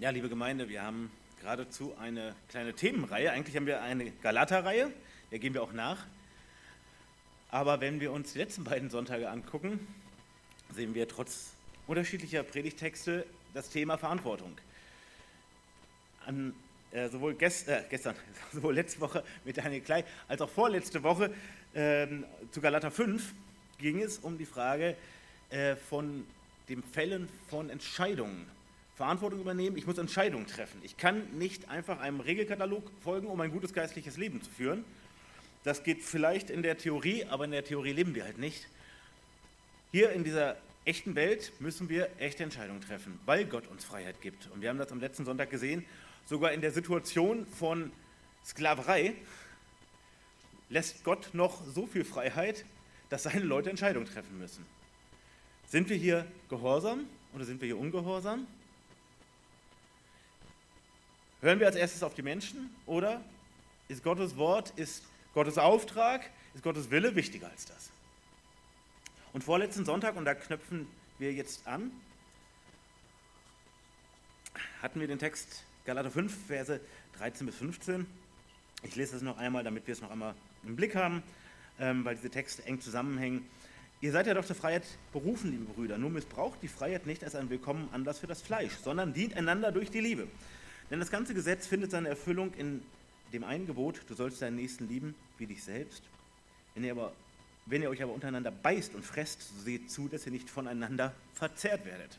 [0.00, 1.10] Ja, liebe Gemeinde, wir haben
[1.42, 3.32] geradezu eine kleine Themenreihe.
[3.32, 4.90] Eigentlich haben wir eine Galater-Reihe,
[5.30, 6.06] der gehen wir auch nach.
[7.50, 9.86] Aber wenn wir uns die letzten beiden Sonntage angucken,
[10.74, 11.50] sehen wir trotz
[11.86, 14.56] unterschiedlicher Predigtexte das Thema Verantwortung.
[16.24, 16.54] An,
[16.92, 18.14] äh, sowohl gest, äh, gestern,
[18.54, 21.30] sowohl letzte Woche mit Daniel Klei, als auch vorletzte Woche
[21.74, 22.06] äh,
[22.50, 23.34] zu Galater 5
[23.76, 24.96] ging es um die Frage
[25.50, 26.26] äh, von
[26.70, 28.46] dem Fällen von Entscheidungen.
[29.00, 30.78] Verantwortung übernehmen, ich muss Entscheidungen treffen.
[30.82, 34.84] Ich kann nicht einfach einem Regelkatalog folgen, um ein gutes geistliches Leben zu führen.
[35.64, 38.68] Das geht vielleicht in der Theorie, aber in der Theorie leben wir halt nicht.
[39.90, 44.50] Hier in dieser echten Welt müssen wir echte Entscheidungen treffen, weil Gott uns Freiheit gibt.
[44.50, 45.86] Und wir haben das am letzten Sonntag gesehen,
[46.26, 47.90] sogar in der Situation von
[48.44, 49.14] Sklaverei
[50.68, 52.66] lässt Gott noch so viel Freiheit,
[53.08, 54.66] dass seine Leute Entscheidungen treffen müssen.
[55.68, 58.46] Sind wir hier gehorsam oder sind wir hier ungehorsam?
[61.42, 63.22] Hören wir als erstes auf die Menschen oder
[63.88, 65.02] ist Gottes Wort, ist
[65.32, 67.90] Gottes Auftrag, ist Gottes Wille wichtiger als das?
[69.32, 70.86] Und vorletzten Sonntag, und da knöpfen
[71.18, 71.90] wir jetzt an,
[74.82, 76.78] hatten wir den Text Galater 5, Verse
[77.18, 78.06] 13 bis 15.
[78.82, 81.22] Ich lese das noch einmal, damit wir es noch einmal im Blick haben,
[81.78, 83.46] ähm, weil diese Texte eng zusammenhängen.
[84.02, 85.96] Ihr seid ja doch zur Freiheit berufen, liebe Brüder.
[85.96, 89.72] Nur missbraucht die Freiheit nicht als einen willkommenen Anlass für das Fleisch, sondern dient einander
[89.72, 90.26] durch die Liebe.
[90.90, 92.82] Denn das ganze Gesetz findet seine Erfüllung in
[93.32, 96.02] dem einen Gebot, du sollst deinen Nächsten lieben wie dich selbst.
[96.74, 97.12] Wenn ihr, aber,
[97.66, 101.14] wenn ihr euch aber untereinander beißt und fresst, so seht zu, dass ihr nicht voneinander
[101.34, 102.18] verzehrt werdet.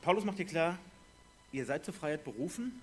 [0.00, 0.78] Paulus macht hier klar,
[1.52, 2.80] ihr seid zur Freiheit berufen,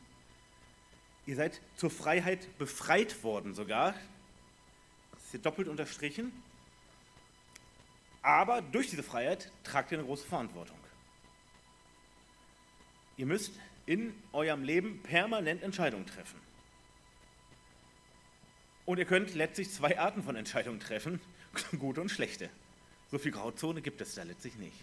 [1.25, 3.93] ihr seid zur Freiheit befreit worden sogar.
[5.11, 6.31] Das ist hier doppelt unterstrichen.
[8.21, 10.78] Aber durch diese Freiheit tragt ihr eine große Verantwortung.
[13.19, 13.51] Ihr müsst
[13.85, 16.39] in eurem Leben permanent Entscheidungen treffen.
[18.85, 21.19] Und ihr könnt letztlich zwei Arten von Entscheidungen treffen,
[21.79, 22.49] gute und schlechte.
[23.11, 24.77] So viel Grauzone gibt es da letztlich nicht.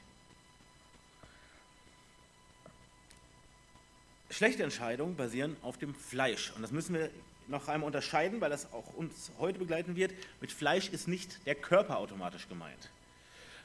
[4.28, 6.52] Schlechte Entscheidungen basieren auf dem Fleisch.
[6.54, 7.08] Und das müssen wir
[7.48, 10.12] noch einmal unterscheiden, weil das auch uns heute begleiten wird.
[10.42, 12.90] Mit Fleisch ist nicht der Körper automatisch gemeint.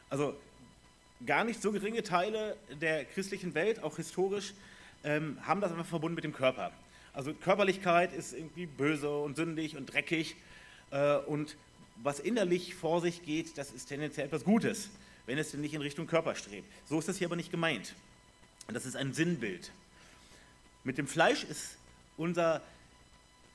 [0.10, 0.34] Also
[1.26, 4.54] gar nicht so geringe Teile der christlichen Welt, auch historisch,
[5.04, 6.72] ähm, haben das einfach verbunden mit dem Körper.
[7.14, 10.36] Also Körperlichkeit ist irgendwie böse und sündig und dreckig
[10.92, 11.58] äh, und
[12.04, 14.90] was innerlich vor sich geht, das ist tendenziell etwas Gutes,
[15.26, 16.68] wenn es denn nicht in Richtung Körper strebt.
[16.86, 17.94] So ist das hier aber nicht gemeint.
[18.74, 19.72] Das ist ein Sinnbild.
[20.84, 21.78] Mit dem Fleisch ist
[22.18, 22.62] unser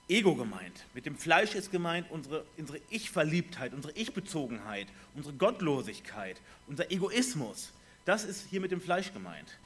[0.08, 0.84] Ego gemeint.
[0.94, 7.72] Mit dem Fleisch ist gemeint unsere, unsere Ich-Verliebtheit, unsere Ich-Bezogenheit, unsere Gottlosigkeit, unser Egoismus.
[8.04, 9.58] Das ist hier mit dem Fleisch gemeint.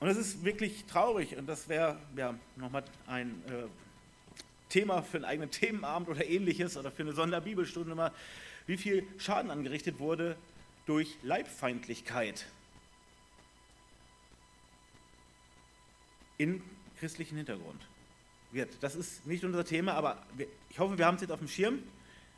[0.00, 3.68] Und das ist wirklich traurig und das wäre ja nochmal ein äh,
[4.68, 8.10] Thema für einen eigenen Themenabend oder ähnliches oder für eine Sonderbibelstunde mal,
[8.66, 10.36] wie viel Schaden angerichtet wurde
[10.86, 12.46] durch Leibfeindlichkeit
[16.38, 16.64] in
[16.98, 17.86] christlichen Hintergrund.
[18.80, 20.22] Das ist nicht unser Thema, aber
[20.68, 21.82] ich hoffe, wir haben es jetzt auf dem Schirm.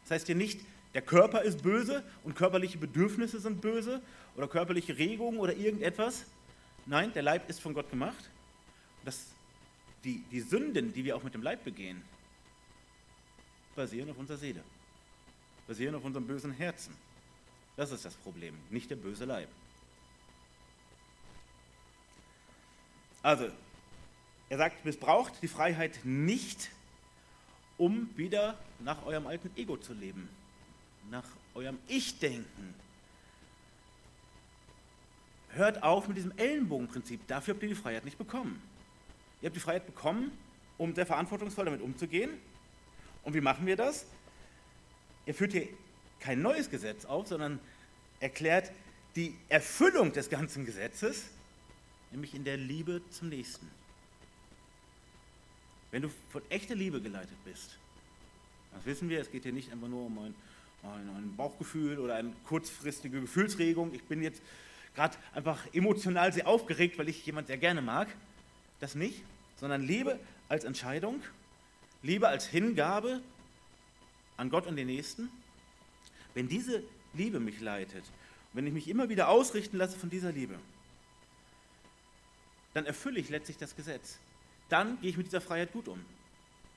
[0.03, 0.61] Das heißt hier nicht,
[0.95, 4.01] der Körper ist böse und körperliche Bedürfnisse sind böse
[4.37, 6.25] oder körperliche Regungen oder irgendetwas.
[6.87, 8.31] Nein, der Leib ist von Gott gemacht.
[9.05, 9.27] Das,
[10.05, 12.03] die, die Sünden, die wir auch mit dem Leib begehen,
[13.75, 14.63] basieren auf unserer Seele,
[15.67, 16.95] basieren auf unserem bösen Herzen.
[17.77, 19.49] Das ist das Problem, nicht der böse Leib.
[23.21, 23.49] Also,
[24.49, 26.71] er sagt, missbraucht die Freiheit nicht,
[27.79, 30.29] um wieder nach eurem alten Ego zu leben,
[31.11, 31.25] nach
[31.55, 32.75] eurem Ich-Denken.
[35.51, 37.27] Hört auf mit diesem Ellenbogenprinzip.
[37.27, 38.61] Dafür habt ihr die Freiheit nicht bekommen.
[39.41, 40.33] Ihr habt die Freiheit bekommen,
[40.79, 42.31] um sehr verantwortungsvoll damit umzugehen.
[43.23, 44.07] Und wie machen wir das?
[45.27, 45.69] Ihr führt hier
[46.21, 47.61] kein neues Gesetz auf, sondern
[48.21, 48.73] erklärt
[49.17, 51.27] die Erfüllung des ganzen Gesetzes,
[52.11, 53.71] nämlich in der Liebe zum Nächsten.
[55.95, 57.79] Wenn du von echter Liebe geleitet bist,
[58.75, 60.35] das wissen wir, es geht hier nicht einfach nur um ein,
[60.83, 63.95] ein, Bauchgefühl oder eine kurzfristige Gefühlsregung.
[63.95, 64.43] Ich bin jetzt
[64.97, 68.09] gerade einfach emotional sehr aufgeregt, weil ich jemand sehr gerne mag.
[68.81, 69.23] Das nicht,
[69.61, 70.19] sondern Liebe
[70.49, 71.23] als Entscheidung,
[72.03, 73.21] Liebe als Hingabe
[74.37, 75.29] an Gott und den Nächsten.
[76.35, 76.83] Wenn diese
[77.13, 78.03] Liebe mich leitet,
[78.53, 80.59] wenn ich mich immer wieder ausrichten lasse von dieser Liebe,
[82.73, 84.19] dann erfülle ich letztlich das Gesetz
[84.69, 86.05] dann gehe ich mit dieser Freiheit gut um.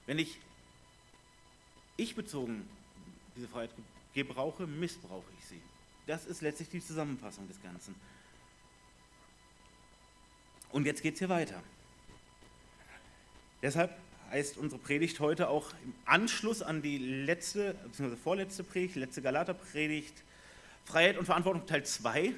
[0.05, 0.39] Wenn ich
[1.97, 2.67] ich bezogen
[3.35, 3.71] diese Freiheit
[4.13, 5.61] gebrauche, missbrauche ich sie.
[6.05, 7.95] das ist letztlich die Zusammenfassung des Ganzen.
[10.71, 11.61] Und jetzt geht es hier weiter.
[13.61, 13.97] Deshalb
[14.29, 18.15] heißt unsere Predigt heute auch im Anschluss an die letzte, bzw.
[18.15, 20.23] vorletzte Predigt, letzte Galaterpredigt,
[20.85, 22.33] Freiheit und Verantwortung Teil 2.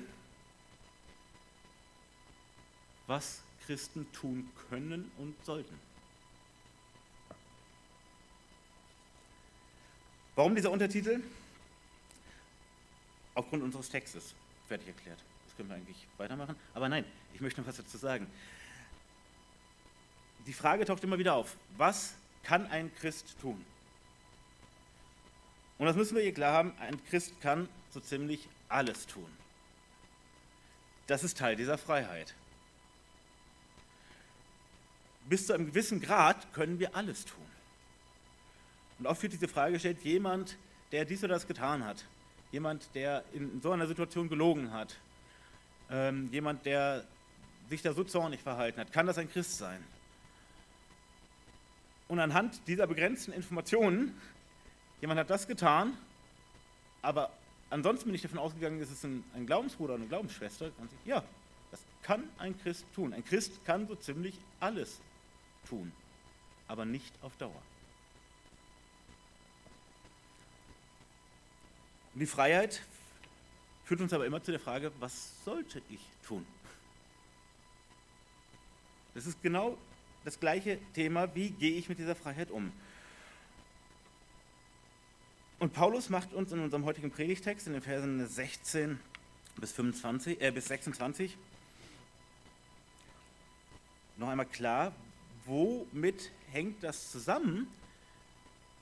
[3.07, 5.79] Was Christen tun können und sollten.
[10.33, 11.21] Warum dieser Untertitel?
[13.35, 14.33] Aufgrund unseres Textes,
[14.67, 15.19] fertig erklärt.
[15.45, 16.55] Das können wir eigentlich weitermachen.
[16.73, 17.05] Aber nein,
[17.35, 18.25] ich möchte noch was dazu sagen
[20.49, 23.63] die Frage taucht immer wieder auf, was kann ein Christ tun?
[25.77, 29.29] Und das müssen wir hier klar haben, ein Christ kann so ziemlich alles tun.
[31.05, 32.33] Das ist Teil dieser Freiheit.
[35.29, 37.45] Bis zu einem gewissen Grad können wir alles tun.
[38.97, 40.57] Und oft wird diese Frage gestellt, jemand,
[40.91, 42.03] der dies oder das getan hat,
[42.51, 44.97] jemand, der in so einer Situation gelogen hat,
[45.91, 47.05] ähm, jemand, der
[47.69, 49.83] sich da so zornig verhalten hat, kann das ein Christ sein?
[52.07, 54.19] Und anhand dieser begrenzten Informationen,
[54.99, 55.95] jemand hat das getan,
[57.03, 57.31] aber
[57.69, 60.71] ansonsten bin ich davon ausgegangen, es ein, ein Glaubensbruder oder eine Glaubensschwester.
[61.05, 61.23] Ja,
[61.69, 63.13] das kann ein Christ tun.
[63.13, 64.99] Ein Christ kann so ziemlich alles
[65.67, 65.91] tun,
[66.67, 67.61] aber nicht auf Dauer.
[72.13, 72.81] Und die Freiheit
[73.85, 76.45] führt uns aber immer zu der Frage, was sollte ich tun?
[79.13, 79.77] Das ist genau
[80.25, 82.71] das gleiche Thema, wie gehe ich mit dieser Freiheit um?
[85.59, 88.99] Und Paulus macht uns in unserem heutigen Predigtext, in den Versen 16
[89.57, 91.37] bis, 25, äh, bis 26,
[94.17, 94.93] noch einmal klar,
[95.49, 97.67] womit hängt das zusammen,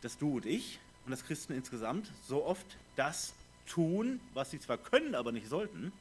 [0.02, 3.34] dass du und ich und das Christen insgesamt so oft das
[3.66, 5.92] tun, was sie zwar können, aber nicht sollten.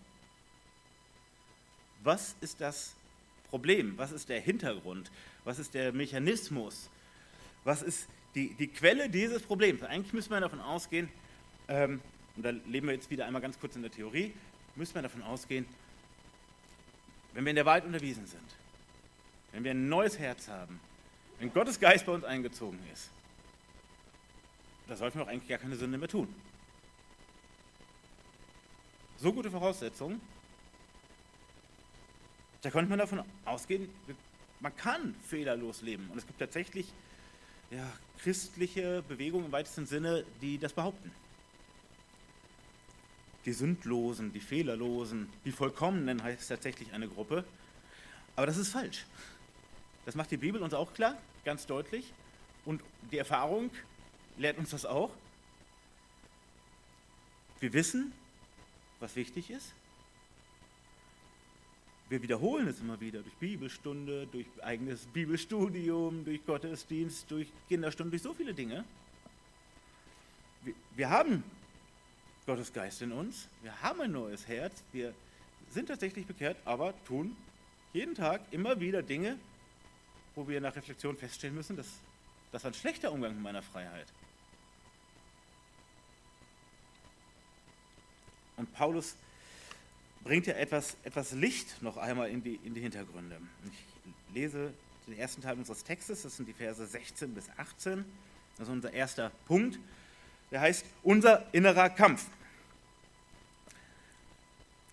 [2.02, 2.94] Was ist das
[3.48, 3.96] Problem?
[3.96, 5.10] Was ist der Hintergrund?
[5.44, 6.90] Was ist der Mechanismus?
[7.64, 9.82] Was ist die, die Quelle dieses Problems?
[9.82, 11.08] Eigentlich müssen wir davon ausgehen,
[11.68, 12.00] ähm,
[12.36, 14.32] und da leben wir jetzt wieder einmal ganz kurz in der Theorie,
[14.74, 15.66] müssen wir davon ausgehen,
[17.32, 18.44] wenn wir in der Wahrheit unterwiesen sind,
[19.56, 20.78] wenn wir ein neues Herz haben,
[21.38, 23.08] wenn Gottes Geist bei uns eingezogen ist,
[24.86, 26.28] da sollten wir auch eigentlich gar keine Sünde mehr tun.
[29.16, 30.20] So gute Voraussetzungen,
[32.60, 33.88] da könnte man davon ausgehen,
[34.60, 36.06] man kann fehlerlos leben.
[36.10, 36.92] Und es gibt tatsächlich
[37.70, 41.10] ja, christliche Bewegungen im weitesten Sinne, die das behaupten.
[43.46, 47.42] Die Sündlosen, die Fehlerlosen, die Vollkommenen heißt tatsächlich eine Gruppe.
[48.34, 49.06] Aber das ist falsch.
[50.06, 52.12] Das macht die Bibel uns auch klar, ganz deutlich.
[52.64, 52.80] Und
[53.12, 53.70] die Erfahrung
[54.38, 55.10] lehrt uns das auch.
[57.60, 58.12] Wir wissen,
[59.00, 59.72] was wichtig ist.
[62.08, 68.22] Wir wiederholen es immer wieder durch Bibelstunde, durch eigenes Bibelstudium, durch Gottesdienst, durch Kinderstunden, durch
[68.22, 68.84] so viele Dinge.
[70.62, 71.42] Wir, wir haben
[72.46, 75.12] Gottes Geist in uns, wir haben ein neues Herz, wir
[75.70, 77.36] sind tatsächlich bekehrt, aber tun
[77.92, 79.36] jeden Tag immer wieder Dinge,
[80.36, 81.86] wo wir nach Reflexion feststellen müssen, dass
[82.52, 84.06] das ein schlechter Umgang mit meiner Freiheit.
[88.56, 89.16] Und Paulus
[90.22, 93.40] bringt ja etwas, etwas Licht noch einmal in die, in die Hintergründe.
[93.64, 94.72] Ich lese
[95.06, 98.04] den ersten Teil unseres Textes, das sind die Verse 16 bis 18.
[98.56, 99.78] Das ist unser erster Punkt.
[100.50, 102.26] Der heißt unser innerer Kampf.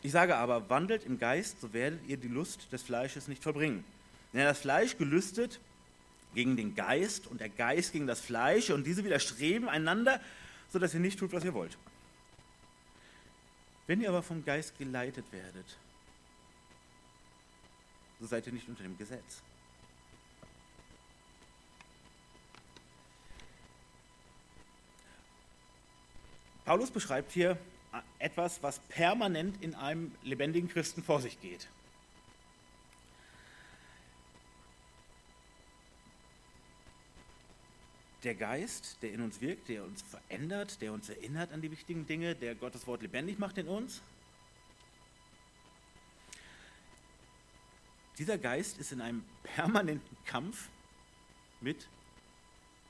[0.01, 3.85] Ich sage aber, wandelt im Geist, so werdet ihr die Lust des Fleisches nicht verbringen.
[4.33, 5.59] Denn das Fleisch gelüstet
[6.33, 10.19] gegen den Geist und der Geist gegen das Fleisch und diese widerstreben einander,
[10.71, 11.77] sodass ihr nicht tut, was ihr wollt.
[13.85, 15.77] Wenn ihr aber vom Geist geleitet werdet,
[18.19, 19.41] so seid ihr nicht unter dem Gesetz.
[26.65, 27.57] Paulus beschreibt hier
[28.19, 31.67] etwas, was permanent in einem lebendigen Christen vor sich geht.
[38.23, 42.05] Der Geist, der in uns wirkt, der uns verändert, der uns erinnert an die wichtigen
[42.05, 44.01] Dinge, der Gottes Wort lebendig macht in uns.
[48.17, 50.69] Dieser Geist ist in einem permanenten Kampf
[51.61, 51.87] mit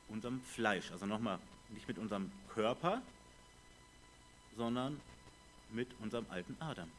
[0.09, 0.91] unserem Fleisch.
[0.91, 3.01] Also nochmal, nicht mit unserem Körper,
[4.57, 4.99] sondern
[5.71, 6.91] mit unserem alten Adam.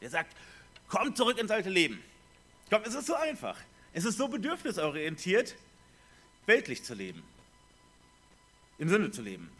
[0.00, 0.36] Der sagt,
[0.86, 2.02] komm zurück ins alte Leben.
[2.70, 3.58] Komm, es ist so einfach.
[3.92, 5.56] Es ist so bedürfnisorientiert,
[6.48, 7.22] weltlich zu leben,
[8.78, 9.50] im Sinne zu leben.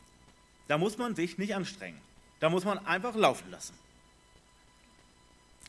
[0.67, 2.01] Da muss man sich nicht anstrengen.
[2.41, 3.75] Da muss man einfach laufen lassen.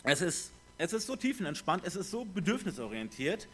[0.03, 3.47] Es ist, es ist so tiefenentspannt, es ist so bedürfnisorientiert.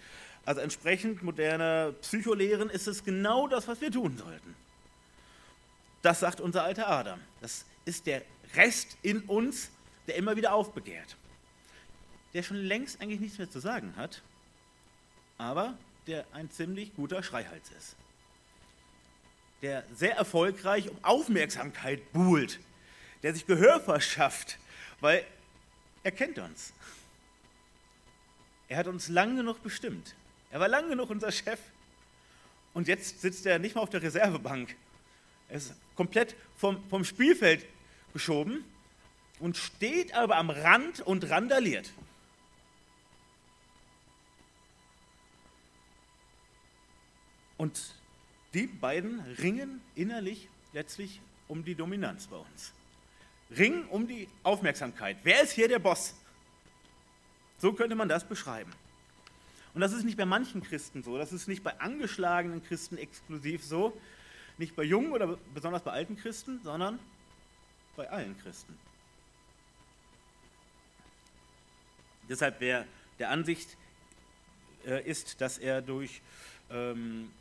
[0.45, 4.55] Also entsprechend moderner Psycholehren ist es genau das, was wir tun sollten.
[6.01, 7.19] Das sagt unser alter Adam.
[7.41, 8.21] Das ist der
[8.55, 9.71] Rest in uns,
[10.07, 11.17] der immer wieder aufbegehrt.
[12.33, 14.21] Der schon längst eigentlich nichts mehr zu sagen hat,
[15.37, 15.75] aber
[16.07, 17.95] der ein ziemlich guter Schreihals ist.
[19.61, 22.59] Der sehr erfolgreich um Aufmerksamkeit buhlt,
[23.23, 24.59] der sich Gehör verschafft,
[24.99, 25.25] weil
[26.03, 26.73] er kennt uns.
[28.67, 30.15] Er hat uns lang genug bestimmt.
[30.51, 31.59] Er war lang genug unser Chef.
[32.73, 34.75] Und jetzt sitzt er nicht mal auf der Reservebank.
[35.49, 37.65] Er ist komplett vom, vom Spielfeld
[38.13, 38.63] geschoben
[39.39, 41.91] und steht aber am Rand und randaliert.
[47.65, 47.95] Und
[48.53, 52.73] die beiden ringen innerlich letztlich um die Dominanz bei uns.
[53.57, 55.17] Ringen um die Aufmerksamkeit.
[55.23, 56.13] Wer ist hier der Boss?
[57.57, 58.71] So könnte man das beschreiben.
[59.73, 63.65] Und das ist nicht bei manchen Christen so, das ist nicht bei angeschlagenen Christen exklusiv
[63.65, 63.99] so,
[64.59, 66.99] nicht bei jungen oder besonders bei alten Christen, sondern
[67.95, 68.77] bei allen Christen.
[72.29, 72.85] Deshalb wer
[73.17, 73.75] der Ansicht
[74.85, 76.21] äh, ist, dass er durch
[76.69, 77.31] ähm,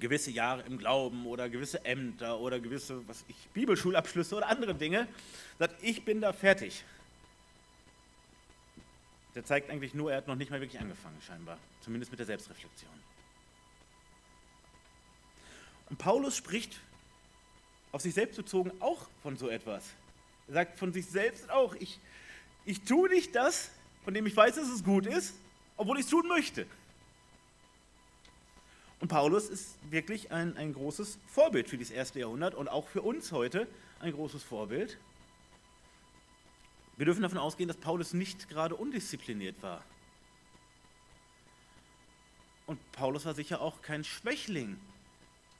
[0.00, 5.06] gewisse Jahre im Glauben oder gewisse Ämter oder gewisse was ich, Bibelschulabschlüsse oder andere Dinge,
[5.58, 6.84] sagt, ich bin da fertig.
[9.34, 11.58] Der zeigt eigentlich nur, er hat noch nicht mal wirklich angefangen, scheinbar.
[11.80, 12.90] Zumindest mit der Selbstreflexion.
[15.90, 16.80] Und Paulus spricht
[17.92, 19.84] auf sich selbst bezogen auch von so etwas.
[20.48, 21.98] Er sagt von sich selbst auch, ich,
[22.64, 23.70] ich tue nicht das,
[24.04, 25.34] von dem ich weiß, dass es gut ist,
[25.76, 26.66] obwohl ich es tun möchte.
[29.04, 33.02] Und Paulus ist wirklich ein, ein großes Vorbild für das erste Jahrhundert und auch für
[33.02, 33.68] uns heute
[34.00, 34.96] ein großes Vorbild.
[36.96, 39.84] Wir dürfen davon ausgehen, dass Paulus nicht gerade undiszipliniert war.
[42.64, 44.80] Und Paulus war sicher auch kein Schwächling,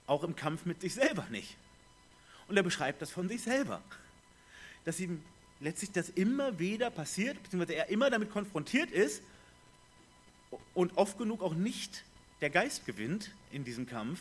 [0.07, 1.59] auch im Kampf mit sich selber nicht.
[2.49, 3.83] Und er beschreibt das von sich selber,
[4.87, 5.23] dass ihm
[5.61, 9.23] letztlich das immer wieder passiert, beziehungsweise er immer damit konfrontiert ist
[10.73, 12.05] und oft genug auch nicht
[12.45, 14.21] der Geist gewinnt in diesem Kampf.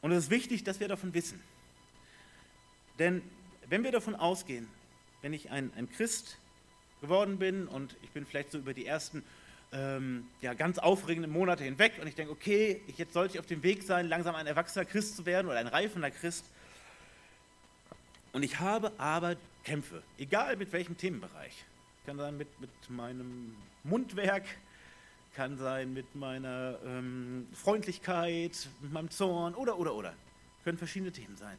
[0.00, 1.40] Und es ist wichtig, dass wir davon wissen.
[3.00, 3.20] Denn
[3.68, 4.68] wenn wir davon ausgehen,
[5.22, 6.38] wenn ich ein, ein Christ
[7.00, 9.24] geworden bin und ich bin vielleicht so über die ersten
[9.72, 13.46] ähm, ja, ganz aufregenden Monate hinweg und ich denke, okay, ich, jetzt sollte ich auf
[13.46, 16.44] dem Weg sein, langsam ein erwachsener Christ zu werden oder ein reifender Christ.
[18.32, 21.64] Und ich habe aber Kämpfe, egal mit welchem Themenbereich.
[22.06, 24.44] Kann sein mit, mit meinem Mundwerk,
[25.34, 30.14] kann sein mit meiner ähm, Freundlichkeit, mit meinem Zorn oder, oder, oder.
[30.64, 31.56] Können verschiedene Themen sein.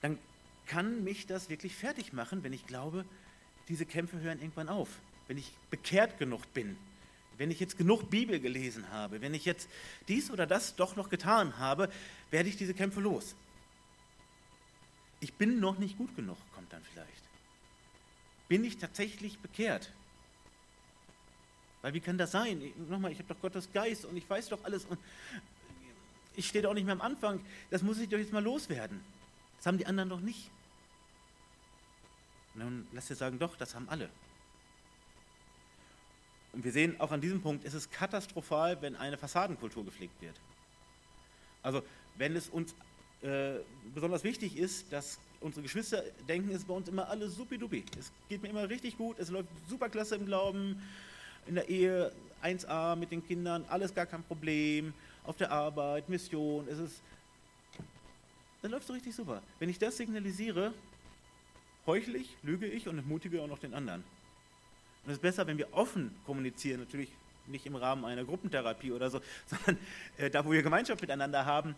[0.00, 0.18] Dann
[0.66, 3.04] kann mich das wirklich fertig machen, wenn ich glaube,
[3.68, 4.88] diese Kämpfe hören irgendwann auf.
[5.28, 6.76] Wenn ich bekehrt genug bin,
[7.38, 9.68] wenn ich jetzt genug Bibel gelesen habe, wenn ich jetzt
[10.08, 11.88] dies oder das doch noch getan habe,
[12.30, 13.34] werde ich diese Kämpfe los.
[15.20, 17.29] Ich bin noch nicht gut genug, kommt dann vielleicht.
[18.50, 19.92] Bin ich tatsächlich bekehrt?
[21.82, 22.60] Weil wie kann das sein?
[22.88, 24.98] nochmal, ich habe doch Gottes Geist und ich weiß doch alles und
[26.34, 27.40] ich stehe doch nicht mehr am Anfang.
[27.70, 29.00] Das muss ich doch jetzt mal loswerden.
[29.56, 30.50] Das haben die anderen doch nicht.
[32.56, 34.10] Dann lass dir sagen, doch, das haben alle.
[36.52, 40.34] Und wir sehen auch an diesem Punkt, es ist katastrophal, wenn eine Fassadenkultur gepflegt wird.
[41.62, 41.84] Also
[42.16, 42.74] wenn es uns
[43.22, 43.60] äh,
[43.94, 47.84] besonders wichtig ist, dass unsere Geschwister denken, es ist bei uns immer alles supidupi.
[47.98, 50.80] Es geht mir immer richtig gut, es läuft super klasse im Glauben,
[51.46, 54.92] in der Ehe 1a mit den Kindern, alles gar kein Problem,
[55.24, 57.02] auf der Arbeit, Mission, es ist,
[58.62, 59.42] dann läuft es richtig super.
[59.58, 60.72] Wenn ich das signalisiere,
[61.86, 64.00] heuchle ich, lüge ich und entmutige auch noch den anderen.
[65.04, 67.10] Und es ist besser, wenn wir offen kommunizieren, natürlich
[67.46, 69.78] nicht im Rahmen einer Gruppentherapie oder so, sondern
[70.18, 71.74] äh, da, wo wir Gemeinschaft miteinander haben,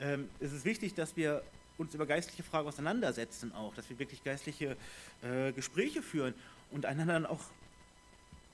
[0.00, 1.42] ähm, ist es wichtig, dass wir
[1.80, 4.76] uns über geistliche Fragen auseinandersetzen auch, dass wir wirklich geistliche
[5.22, 6.34] äh, Gespräche führen
[6.70, 7.40] und einander auch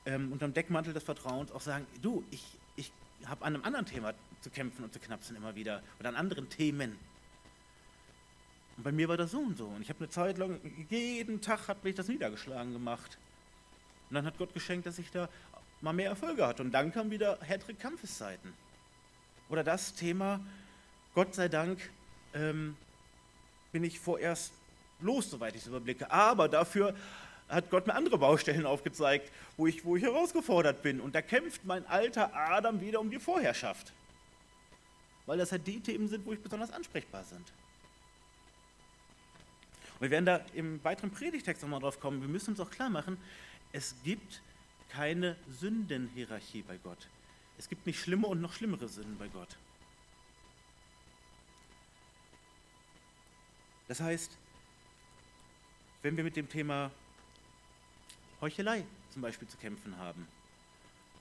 [0.07, 2.45] ähm, unter dem Deckmantel des Vertrauens auch sagen, du, ich,
[2.77, 2.93] ich
[3.27, 6.49] habe an einem anderen Thema zu kämpfen und zu knapsen immer wieder oder an anderen
[6.49, 6.97] Themen.
[8.77, 9.67] Und bei mir war das so und so.
[9.67, 13.19] Und ich habe eine Zeit lang, jeden Tag hat mich das niedergeschlagen gemacht.
[14.09, 15.29] Und dann hat Gott geschenkt, dass ich da
[15.81, 16.63] mal mehr Erfolge hatte.
[16.63, 18.53] Und dann kamen wieder härtere Kampfeszeiten.
[19.49, 20.41] Oder das Thema,
[21.15, 21.91] Gott sei Dank,
[22.35, 22.77] ähm,
[23.77, 24.53] bin ich vorerst
[25.03, 26.11] los, soweit ich es überblicke.
[26.11, 26.95] Aber dafür
[27.47, 30.99] hat Gott mir andere Baustellen aufgezeigt, wo ich, wo ich herausgefordert bin.
[30.99, 33.93] Und da kämpft mein alter Adam wieder um die Vorherrschaft.
[35.27, 37.53] weil das halt die Themen sind, wo ich besonders ansprechbar sind.
[39.95, 42.23] Und wir werden da im weiteren Predigtext nochmal drauf kommen.
[42.23, 43.19] Wir müssen uns auch klar machen,
[43.73, 44.41] es gibt
[44.89, 47.09] keine Sündenhierarchie bei Gott.
[47.59, 49.49] Es gibt nicht schlimme und noch schlimmere Sünden bei Gott.
[53.89, 54.31] Das heißt,
[56.03, 56.91] wenn wir mit dem Thema
[58.41, 60.27] Heuchelei zum Beispiel zu kämpfen haben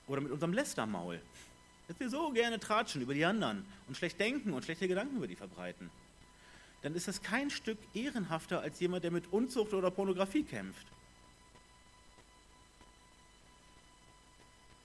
[0.08, 1.22] oder mit unserem Lästermaul,
[1.88, 5.28] dass wir so gerne tratschen über die anderen und schlecht denken und schlechte Gedanken über
[5.28, 5.90] die verbreiten,
[6.82, 10.86] dann ist das kein Stück ehrenhafter als jemand, der mit Unzucht oder Pornografie kämpft.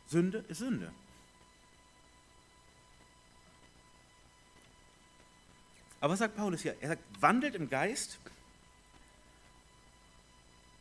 [0.07, 0.93] Sünde ist Sünde.
[6.01, 6.77] Aber was sagt Paulus hier?
[6.81, 8.19] Er sagt, wandelt im Geist,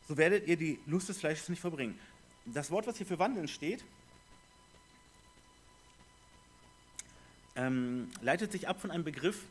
[0.08, 1.98] so werdet ihr die Lust des Fleisches nicht verbringen.
[2.46, 3.84] Das Wort, was hier für wandeln steht,
[7.54, 9.44] ähm, leitet sich ab von einem Begriff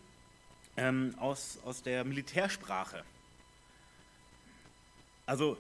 [0.76, 3.04] ähm, aus, aus der Militärsprache.
[5.26, 5.58] Also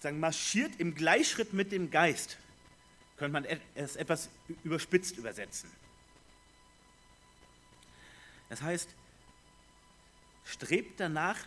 [0.00, 2.38] sagen, marschiert im Gleichschritt mit dem Geist,
[3.18, 3.44] könnte man
[3.74, 4.30] es etwas
[4.64, 5.70] überspitzt übersetzen.
[8.48, 8.88] Das heißt,
[10.48, 11.38] strebt danach,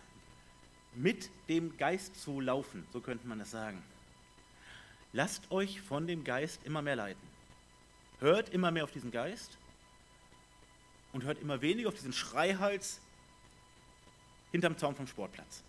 [0.94, 3.82] mit dem Geist zu laufen, so könnte man es sagen.
[5.14, 7.22] Lasst euch von dem Geist immer mehr leiten.
[8.20, 9.58] Hört immer mehr auf diesen Geist
[11.14, 13.00] und hört immer weniger auf diesen Schreihals
[14.52, 15.64] hinterm Zaun vom Sportplatz.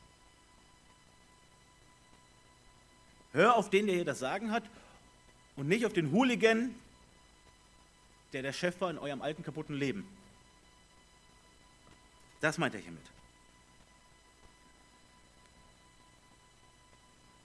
[3.33, 4.65] Hör auf den, der hier das Sagen hat
[5.57, 6.75] und nicht auf den Hooligan,
[8.33, 10.07] der der Chef war in eurem alten kaputten Leben.
[12.41, 13.12] Das meint er hiermit.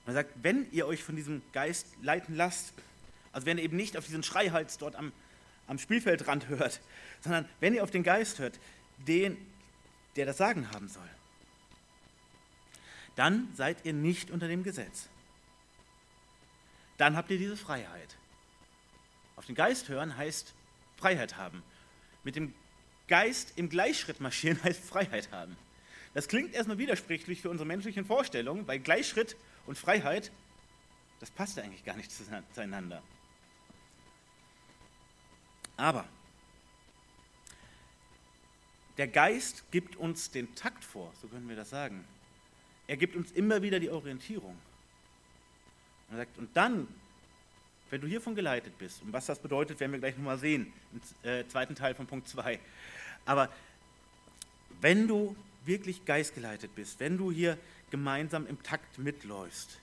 [0.07, 2.73] Er sagt, wenn ihr euch von diesem Geist leiten lasst,
[3.31, 5.11] also wenn ihr eben nicht auf diesen Schreihals dort am,
[5.67, 6.79] am Spielfeldrand hört,
[7.21, 8.59] sondern wenn ihr auf den Geist hört,
[9.07, 9.37] den,
[10.15, 11.09] der das Sagen haben soll,
[13.15, 15.09] dann seid ihr nicht unter dem Gesetz.
[16.97, 18.15] Dann habt ihr diese Freiheit.
[19.35, 20.53] Auf den Geist hören heißt
[20.97, 21.63] Freiheit haben.
[22.23, 22.53] Mit dem
[23.07, 25.55] Geist im Gleichschritt marschieren heißt Freiheit haben.
[26.13, 29.35] Das klingt erstmal widersprüchlich für unsere menschlichen Vorstellungen, weil Gleichschritt
[29.67, 30.31] und Freiheit,
[31.19, 32.11] das passt eigentlich gar nicht
[32.53, 33.03] zueinander.
[35.75, 36.05] Aber
[38.97, 42.03] der Geist gibt uns den Takt vor, so können wir das sagen.
[42.87, 44.57] Er gibt uns immer wieder die Orientierung.
[46.09, 46.87] Und, sagt, und dann,
[47.89, 51.29] wenn du hiervon geleitet bist, und was das bedeutet, werden wir gleich nochmal sehen, im
[51.29, 52.59] äh, zweiten Teil von Punkt 2.
[53.25, 53.51] Aber
[54.81, 57.57] wenn du wirklich geistgeleitet bist, wenn du hier
[57.91, 59.79] gemeinsam im Takt mitläufst,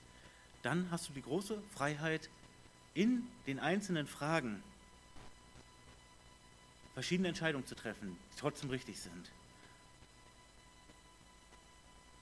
[0.62, 2.28] dann hast du die große Freiheit,
[2.94, 4.62] in den einzelnen Fragen
[6.94, 9.30] verschiedene Entscheidungen zu treffen, die trotzdem richtig sind.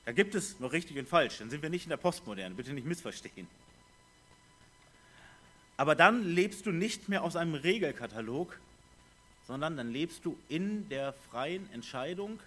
[0.04, 2.72] Da gibt es nur richtig und falsch, dann sind wir nicht in der Postmoderne, bitte
[2.72, 3.46] nicht missverstehen.
[5.76, 8.58] Aber dann lebst du nicht mehr aus einem Regelkatalog,
[9.46, 12.40] sondern dann lebst du in der freien Entscheidung,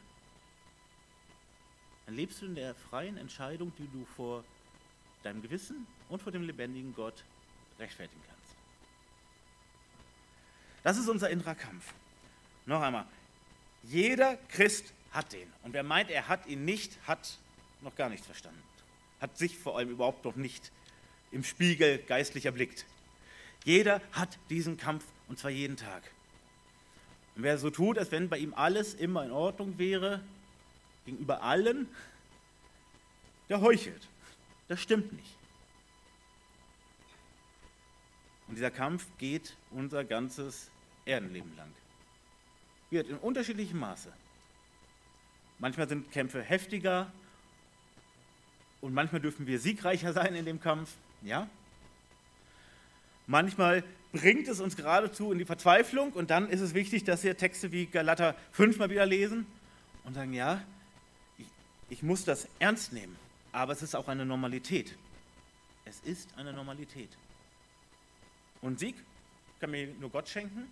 [2.06, 4.44] dann lebst du in der freien Entscheidung, die du vor
[5.24, 7.24] deinem Gewissen und vor dem lebendigen Gott
[7.80, 8.56] rechtfertigen kannst.
[10.84, 11.94] Das ist unser innerer Kampf.
[12.68, 13.06] Noch einmal,
[13.84, 15.52] jeder Christ hat den.
[15.64, 17.38] Und wer meint, er hat ihn nicht, hat
[17.82, 18.62] noch gar nichts verstanden.
[19.20, 20.72] Hat sich vor allem überhaupt noch nicht
[21.32, 22.86] im Spiegel geistlich erblickt.
[23.64, 26.04] Jeder hat diesen Kampf und zwar jeden Tag.
[27.36, 30.22] Und wer so tut, als wenn bei ihm alles immer in Ordnung wäre,
[31.06, 31.88] gegenüber allen,
[33.50, 34.08] der heuchelt.
[34.68, 35.36] Das stimmt nicht.
[38.48, 40.70] Und dieser Kampf geht unser ganzes
[41.06, 41.72] Erdenleben lang.
[42.90, 44.12] Wird in unterschiedlichem Maße.
[45.60, 47.12] Manchmal sind Kämpfe heftiger
[48.82, 50.94] und manchmal dürfen wir siegreicher sein in dem Kampf.
[51.22, 51.50] Ja?
[53.26, 57.36] Manchmal bringt es uns geradezu in die Verzweiflung und dann ist es wichtig, dass wir
[57.38, 59.48] Texte wie Galater 5 mal wieder lesen
[60.04, 60.62] und sagen, ja,
[61.90, 63.16] ich, muss das ernst nehmen,
[63.52, 64.96] aber es ist auch eine Normalität.
[65.86, 67.10] Es ist eine Normalität.
[68.62, 68.96] Und Sieg
[69.60, 70.68] kann mir nur Gott schenken,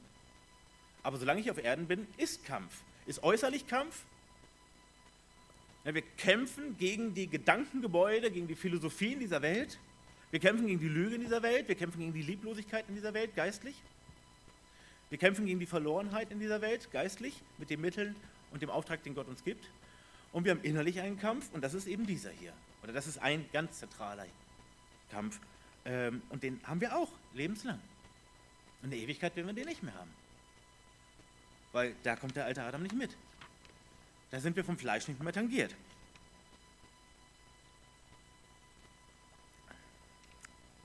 [1.04, 2.82] aber solange ich auf Erden bin, ist Kampf.
[3.06, 4.04] Ist äußerlich Kampf.
[5.84, 9.78] Wir kämpfen gegen die Gedankengebäude, gegen die Philosophien dieser Welt.
[10.32, 13.14] Wir kämpfen gegen die Lüge in dieser Welt, wir kämpfen gegen die Lieblosigkeit in dieser
[13.14, 13.76] Welt, geistlich.
[15.10, 18.16] Wir kämpfen gegen die Verlorenheit in dieser Welt, geistlich, mit den Mitteln
[18.52, 19.70] und dem Auftrag, den Gott uns gibt.
[20.34, 22.54] Und wir haben innerlich einen Kampf und das ist eben dieser hier.
[22.82, 24.26] Oder das ist ein ganz zentraler
[25.12, 25.40] Kampf.
[25.86, 27.80] Ähm, und den haben wir auch lebenslang.
[28.82, 30.12] In der Ewigkeit werden wir den nicht mehr haben.
[31.72, 33.16] weil da kommt der alte Adam nicht mit.
[34.32, 35.76] Da sind wir vom Fleisch nicht mehr tangiert.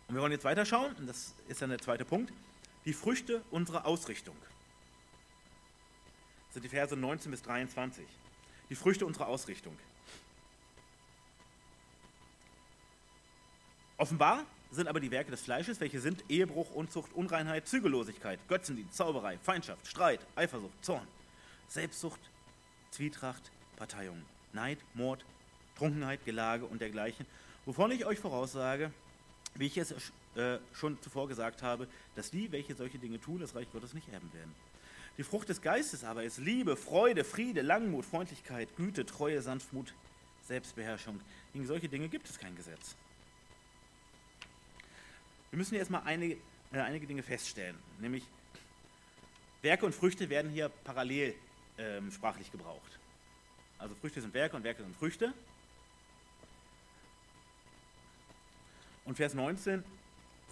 [0.06, 2.32] Und wir wollen jetzt weiterschauen, und das ist dann der zweite Punkt,
[2.84, 4.36] die Früchte unserer Ausrichtung.
[6.46, 8.06] Das sind die Verse 19 bis 23.
[8.70, 9.76] Die Früchte unserer Ausrichtung.
[13.96, 19.38] Offenbar sind aber die Werke des Fleisches, welche sind Ehebruch, Unzucht, Unreinheit, Zügellosigkeit, Götzendienst, Zauberei,
[19.38, 21.06] Feindschaft, Streit, Eifersucht, Zorn,
[21.68, 22.20] Selbstsucht,
[22.90, 25.24] Zwietracht, Parteiung, Neid, Mord,
[25.76, 27.26] Trunkenheit, Gelage und dergleichen,
[27.64, 28.92] wovon ich euch voraussage,
[29.54, 29.92] wie ich es
[30.36, 34.08] äh, schon zuvor gesagt habe, dass die, welche solche Dinge tun, das Reich Gottes nicht
[34.12, 34.54] erben werden.
[35.18, 39.92] Die Frucht des Geistes aber ist Liebe, Freude, Friede, Langmut, Freundlichkeit, Güte, Treue, Sanftmut,
[40.46, 41.20] Selbstbeherrschung.
[41.52, 42.94] Gegen solche Dinge gibt es kein Gesetz.
[45.50, 46.36] Wir müssen hier erstmal einige,
[46.72, 48.22] äh, einige Dinge feststellen, nämlich
[49.62, 51.34] Werke und Früchte werden hier parallel
[51.78, 52.98] ähm, sprachlich gebraucht.
[53.78, 55.32] Also Früchte sind Werke und Werke sind Früchte.
[59.04, 59.82] Und Vers 19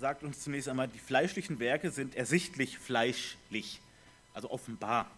[0.01, 3.81] sagt uns zunächst einmal, die fleischlichen Werke sind ersichtlich fleischlich,
[4.37, 5.11] also offenbar.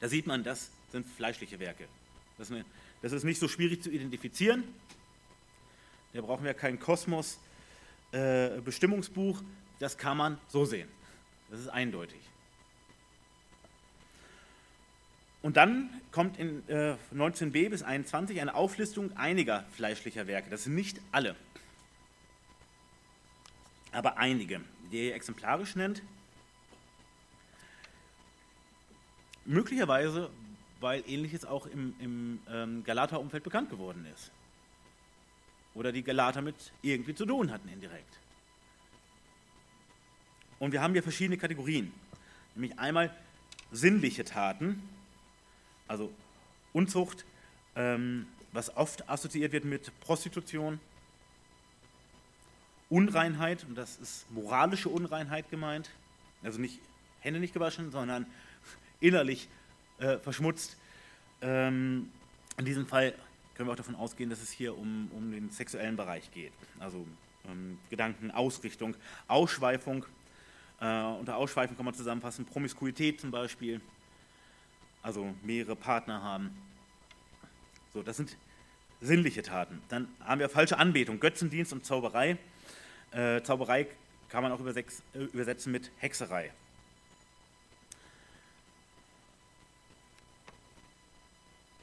[0.00, 1.88] Da sieht man, das sind fleischliche Werke.
[2.38, 2.64] Das ist, eine,
[3.02, 4.62] das ist nicht so schwierig zu identifizieren.
[6.12, 9.40] Da brauchen wir kein Kosmos-Bestimmungsbuch.
[9.40, 9.44] Äh,
[9.78, 10.88] das kann man so sehen.
[11.50, 12.20] Das ist eindeutig.
[15.42, 20.50] Und dann kommt in äh, 19b bis 21 eine Auflistung einiger fleischlicher Werke.
[20.50, 21.36] Das sind nicht alle
[23.96, 24.60] aber einige,
[24.92, 26.02] die er exemplarisch nennt.
[29.46, 30.30] Möglicherweise,
[30.80, 34.30] weil ähnliches auch im, im ähm, Galater-Umfeld bekannt geworden ist.
[35.74, 38.18] Oder die Galater mit irgendwie zu tun hatten indirekt.
[40.58, 41.92] Und wir haben hier verschiedene Kategorien.
[42.54, 43.14] Nämlich einmal
[43.70, 44.82] sinnliche Taten,
[45.86, 46.12] also
[46.72, 47.24] Unzucht,
[47.74, 50.80] ähm, was oft assoziiert wird mit Prostitution,
[52.88, 55.90] Unreinheit, und das ist moralische Unreinheit gemeint,
[56.42, 56.80] also nicht
[57.20, 58.26] Hände nicht gewaschen, sondern
[59.00, 59.48] innerlich
[59.98, 60.76] äh, verschmutzt.
[61.42, 62.10] Ähm,
[62.56, 63.14] in diesem Fall
[63.54, 66.52] können wir auch davon ausgehen, dass es hier um, um den sexuellen Bereich geht.
[66.78, 67.06] Also
[67.48, 68.94] ähm, Gedanken, Ausrichtung,
[69.28, 70.04] Ausschweifung.
[70.80, 73.80] Äh, unter Ausschweifung kann man zusammenfassen, Promiskuität zum Beispiel,
[75.02, 76.50] also mehrere Partner haben.
[77.94, 78.36] So, das sind
[79.00, 79.80] sinnliche Taten.
[79.88, 82.36] Dann haben wir falsche Anbetung, Götzendienst und Zauberei.
[83.12, 83.86] Äh, Zauberei
[84.28, 84.84] kann man auch äh,
[85.32, 86.52] übersetzen mit Hexerei.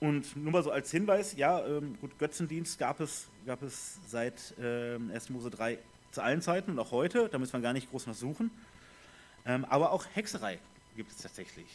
[0.03, 4.53] Und nur mal so als Hinweis, ja, ähm, gut, Götzendienst gab es, gab es seit
[4.61, 5.29] ähm, 1.
[5.29, 5.77] Mose 3
[6.11, 8.51] zu allen Zeiten und auch heute, da müssen wir gar nicht groß noch suchen.
[9.45, 10.59] Ähm, aber auch Hexerei
[10.97, 11.67] gibt es tatsächlich.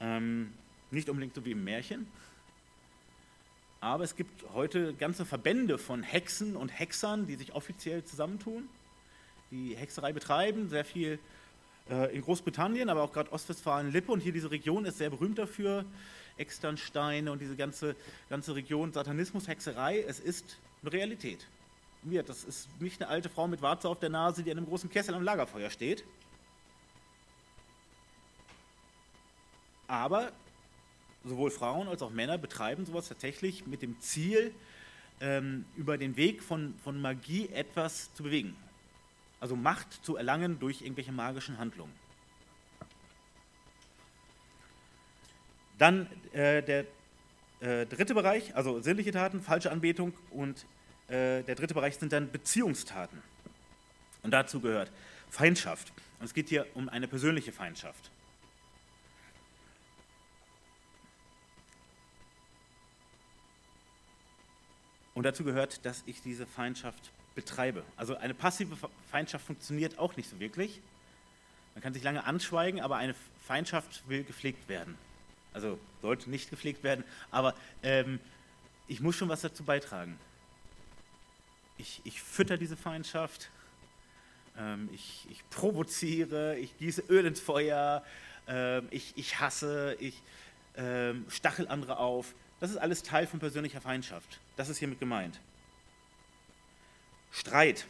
[0.00, 0.52] Ähm,
[0.90, 2.08] nicht unbedingt so wie im Märchen,
[3.80, 8.68] aber es gibt heute ganze Verbände von Hexen und Hexern, die sich offiziell zusammentun,
[9.52, 11.20] die Hexerei betreiben, sehr viel
[11.88, 15.84] äh, in Großbritannien, aber auch gerade Ostwestfalen-Lippe und hier diese Region ist sehr berühmt dafür.
[16.36, 17.96] Externstein und diese ganze,
[18.28, 21.46] ganze Region, Satanismus, Hexerei, es ist eine Realität.
[22.26, 24.90] Das ist nicht eine alte Frau mit Warze auf der Nase, die an einem großen
[24.90, 26.04] Kessel am Lagerfeuer steht.
[29.86, 30.32] Aber
[31.24, 34.52] sowohl Frauen als auch Männer betreiben sowas tatsächlich mit dem Ziel,
[35.20, 38.56] ähm, über den Weg von, von Magie etwas zu bewegen.
[39.38, 41.92] Also Macht zu erlangen durch irgendwelche magischen Handlungen.
[45.78, 46.86] Dann äh, der
[47.60, 50.66] äh, dritte Bereich, also sinnliche Taten, falsche Anbetung und
[51.08, 53.22] äh, der dritte Bereich sind dann Beziehungstaten.
[54.22, 54.90] Und dazu gehört
[55.30, 55.92] Feindschaft.
[56.18, 58.10] Und es geht hier um eine persönliche Feindschaft.
[65.14, 67.84] Und dazu gehört, dass ich diese Feindschaft betreibe.
[67.96, 68.76] Also eine passive
[69.10, 70.80] Feindschaft funktioniert auch nicht so wirklich.
[71.74, 73.14] Man kann sich lange anschweigen, aber eine
[73.46, 74.96] Feindschaft will gepflegt werden.
[75.52, 78.18] Also sollte nicht gepflegt werden, aber ähm,
[78.88, 80.18] ich muss schon was dazu beitragen.
[81.78, 83.50] Ich, ich fütter diese Feindschaft,
[84.58, 88.04] ähm, ich, ich, provoziere, ich gieße Öl ins Feuer,
[88.48, 90.22] ähm, ich, ich, hasse, ich
[90.76, 92.34] ähm, stachel andere auf.
[92.60, 94.40] Das ist alles Teil von persönlicher Feindschaft.
[94.56, 95.40] Das ist hiermit gemeint.
[97.30, 97.86] Streit.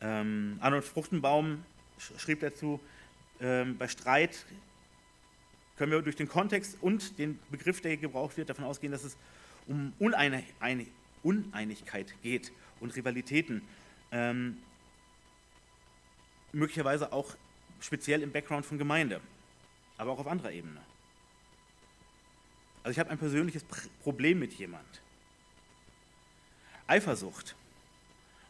[0.00, 1.64] Ähm, Arnold Fruchtenbaum
[2.16, 2.80] schrieb dazu,
[3.40, 4.46] ähm, bei Streit
[5.80, 9.02] können wir durch den Kontext und den Begriff, der hier gebraucht wird, davon ausgehen, dass
[9.02, 9.16] es
[9.66, 10.44] um Uneinig
[11.22, 13.62] Uneinigkeit geht und Rivalitäten.
[14.12, 14.58] Ähm,
[16.52, 17.34] möglicherweise auch
[17.80, 19.22] speziell im Background von Gemeinde.
[19.96, 20.82] aber auch auf anderer Ebene.
[22.82, 23.64] Also ich habe ein persönliches
[24.02, 25.00] Problem mit jemand.
[26.88, 27.56] Eifersucht.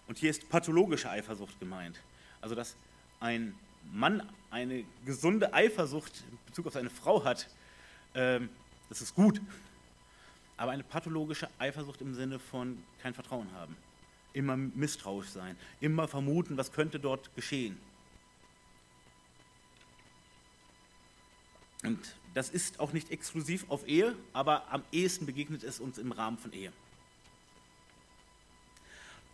[0.08, 2.00] Und hier ist pathologische Eifersucht gemeint.
[2.40, 2.74] Also dass
[3.20, 3.54] ein
[3.92, 7.48] Mann eine gesunde Eifersucht in Bezug auf seine Frau hat,
[8.14, 8.48] ähm,
[8.88, 9.40] das ist gut.
[10.56, 13.76] Aber eine pathologische Eifersucht im Sinne von kein Vertrauen haben,
[14.32, 17.78] immer misstrauisch sein, immer vermuten, was könnte dort geschehen.
[21.82, 21.98] Und
[22.34, 26.36] das ist auch nicht exklusiv auf Ehe, aber am ehesten begegnet es uns im Rahmen
[26.36, 26.72] von Ehe.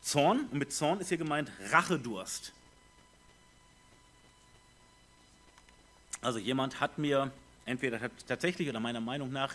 [0.00, 2.52] Zorn, und mit Zorn ist hier gemeint Rachedurst.
[6.26, 7.30] Also jemand hat mir
[7.66, 9.54] entweder tatsächlich oder meiner Meinung nach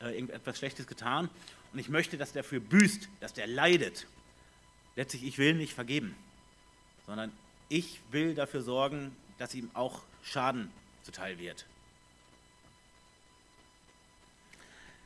[0.00, 1.28] äh, irgendetwas Schlechtes getan
[1.74, 4.06] und ich möchte, dass der dafür büßt, dass der leidet.
[4.94, 6.16] Letztlich, ich will nicht vergeben,
[7.04, 7.30] sondern
[7.68, 10.70] ich will dafür sorgen, dass ihm auch Schaden
[11.02, 11.66] zuteil wird.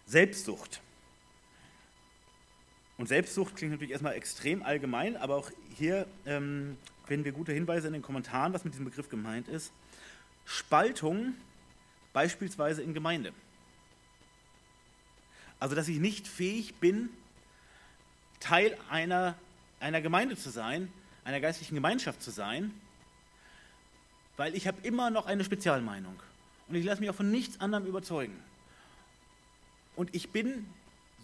[0.06, 0.80] Selbstsucht.
[2.98, 7.88] Und Selbstsucht klingt natürlich erstmal extrem allgemein, aber auch hier ähm, finden wir gute Hinweise
[7.88, 9.72] in den Kommentaren, was mit diesem Begriff gemeint ist.
[10.50, 11.34] Spaltung
[12.12, 13.32] beispielsweise in Gemeinde.
[15.60, 17.08] Also, dass ich nicht fähig bin,
[18.40, 19.36] Teil einer,
[19.78, 22.74] einer Gemeinde zu sein, einer geistlichen Gemeinschaft zu sein,
[24.36, 26.18] weil ich habe immer noch eine Spezialmeinung
[26.68, 28.42] und ich lasse mich auch von nichts anderem überzeugen.
[29.94, 30.66] Und ich bin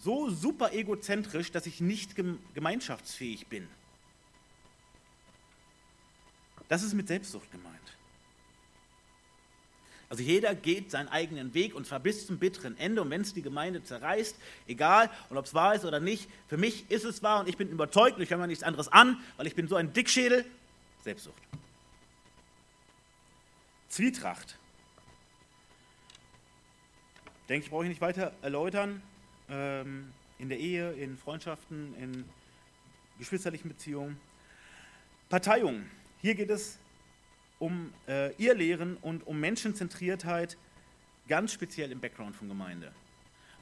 [0.01, 2.15] so super egozentrisch, dass ich nicht
[2.53, 3.67] gemeinschaftsfähig bin.
[6.69, 7.96] Das ist mit Selbstsucht gemeint.
[10.09, 13.01] Also jeder geht seinen eigenen Weg und zwar bis zum bitteren Ende.
[13.01, 14.35] Und wenn es die Gemeinde zerreißt,
[14.67, 17.57] egal, und ob es wahr ist oder nicht, für mich ist es wahr und ich
[17.57, 20.45] bin überzeugt und ich höre mir nichts anderes an, weil ich bin so ein Dickschädel.
[21.03, 21.41] Selbstsucht.
[23.89, 24.57] Zwietracht.
[27.49, 29.01] Denke ich, brauche ich nicht weiter erläutern.
[29.49, 32.25] Ähm, in der Ehe, in Freundschaften, in
[33.17, 34.19] geschwisterlichen Beziehungen.
[35.29, 35.85] Parteiung.
[36.21, 36.77] Hier geht es
[37.59, 40.57] um äh, ihr Lehren und um Menschenzentriertheit,
[41.27, 42.91] ganz speziell im Background von Gemeinde.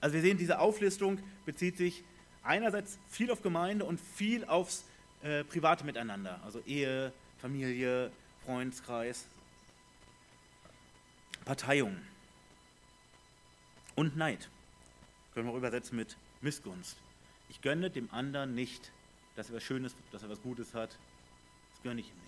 [0.01, 2.03] Also wir sehen, diese Auflistung bezieht sich
[2.43, 4.85] einerseits viel auf Gemeinde und viel aufs
[5.23, 8.11] äh, private Miteinander, also Ehe, Familie,
[8.45, 9.25] Freundeskreis,
[11.45, 11.95] Parteiung
[13.95, 14.49] und Neid.
[15.33, 16.97] Können wir auch übersetzen mit Missgunst.
[17.49, 18.91] Ich gönne dem anderen nicht,
[19.35, 20.89] dass er was Schönes, dass er was Gutes hat.
[21.71, 22.24] Das gönne ich ihm nicht.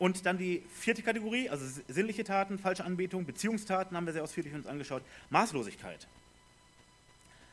[0.00, 4.54] Und dann die vierte Kategorie, also sinnliche Taten, falsche Anbetung, Beziehungstaten haben wir sehr ausführlich
[4.54, 5.02] uns angeschaut.
[5.28, 6.08] Maßlosigkeit,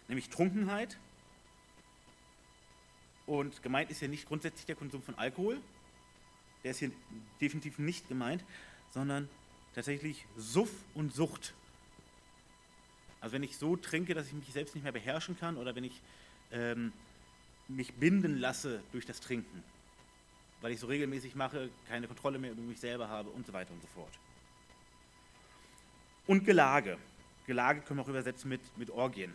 [0.07, 0.97] nämlich Trunkenheit.
[3.25, 5.59] Und gemeint ist ja nicht grundsätzlich der Konsum von Alkohol,
[6.63, 6.91] der ist hier
[7.41, 8.45] definitiv nicht gemeint,
[8.93, 9.27] sondern
[9.75, 11.53] tatsächlich Suff und Sucht.
[13.19, 15.83] Also wenn ich so trinke, dass ich mich selbst nicht mehr beherrschen kann oder wenn
[15.83, 16.01] ich
[16.53, 16.93] ähm,
[17.67, 19.63] mich binden lasse durch das Trinken
[20.61, 23.71] weil ich so regelmäßig mache, keine Kontrolle mehr über mich selber habe und so weiter
[23.71, 24.11] und so fort.
[26.25, 26.97] Und Gelage.
[27.45, 29.33] Gelage können wir auch übersetzen mit, mit Orgien.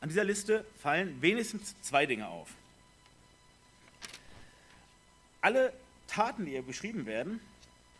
[0.00, 2.48] An dieser Liste fallen wenigstens zwei Dinge auf.
[5.42, 5.72] Alle
[6.06, 7.40] Taten, die hier beschrieben werden,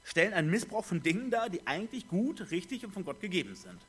[0.04, 3.80] stellen einen Missbrauch von Dingen dar, die eigentlich gut, richtig und von Gott gegeben sind.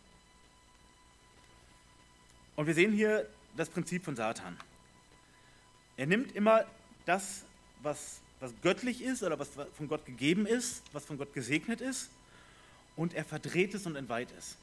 [2.56, 4.58] Und wir sehen hier das Prinzip von Satan.
[6.02, 6.66] Er nimmt immer
[7.06, 7.44] das,
[7.84, 12.10] was, was göttlich ist oder was von Gott gegeben ist, was von Gott gesegnet ist,
[12.96, 14.58] und er verdreht es und entweiht es.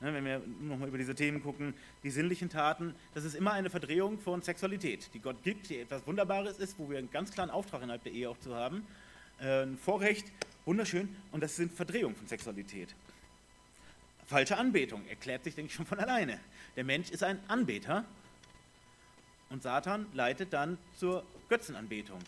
[0.00, 3.70] Ne, wenn wir nochmal über diese Themen gucken, die sinnlichen Taten, das ist immer eine
[3.70, 7.48] Verdrehung von Sexualität, die Gott gibt, die etwas Wunderbares ist, wo wir einen ganz klaren
[7.48, 8.86] Auftrag innerhalb der Ehe auch zu haben.
[9.40, 10.26] Äh, ein Vorrecht,
[10.66, 12.94] wunderschön, und das sind Verdrehungen von Sexualität.
[14.26, 16.38] Falsche Anbetung erklärt sich, denke ich, schon von alleine.
[16.76, 18.04] Der Mensch ist ein Anbeter
[19.50, 22.20] und Satan leitet dann zur Götzenanbetung.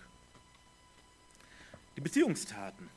[1.96, 2.88] Die Beziehungstaten.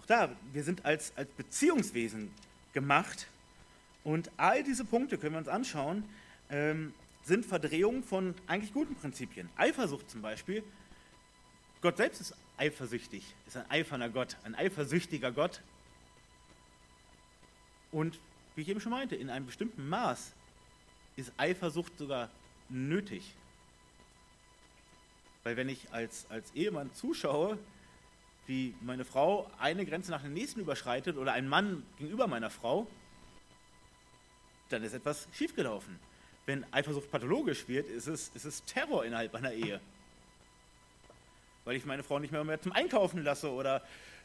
[0.00, 2.30] Auch da, wir sind als, als Beziehungswesen
[2.72, 3.26] gemacht
[4.04, 6.04] und all diese Punkte können wir uns anschauen,
[6.50, 9.48] ähm, sind Verdrehungen von eigentlich guten Prinzipien.
[9.56, 10.62] Eifersucht zum Beispiel.
[11.80, 15.60] Gott selbst ist eifersüchtig, ist ein eiferner Gott, ein eifersüchtiger Gott.
[17.90, 18.18] Und
[18.54, 20.32] wie ich eben schon meinte, in einem bestimmten Maß
[21.16, 22.28] ist Eifersucht sogar
[22.68, 23.34] nötig.
[25.42, 27.58] Weil wenn ich als, als Ehemann zuschaue,
[28.46, 32.86] wie meine Frau eine Grenze nach der nächsten überschreitet oder ein Mann gegenüber meiner Frau,
[34.70, 35.98] dann ist etwas schiefgelaufen.
[36.46, 39.80] Wenn Eifersucht pathologisch wird, ist es, ist es Terror innerhalb einer Ehe.
[41.64, 43.82] Weil ich meine Frau nicht mehr, mehr zum Einkaufen lasse oder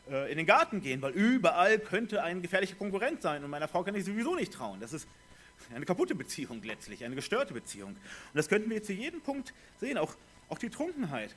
[0.09, 3.83] äh, in den Garten gehen, weil überall könnte ein gefährlicher Konkurrent sein und meiner Frau
[3.83, 4.79] kann ich sowieso nicht trauen.
[4.79, 5.07] Das ist
[5.73, 7.91] eine kaputte Beziehung letztlich, eine gestörte Beziehung.
[7.91, 7.99] Und
[8.33, 10.15] das könnten wir zu jedem Punkt sehen, auch,
[10.49, 11.35] auch die Trunkenheit.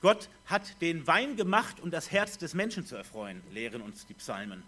[0.00, 4.14] Gott hat den Wein gemacht, um das Herz des Menschen zu erfreuen, lehren uns die
[4.14, 4.62] Psalmen.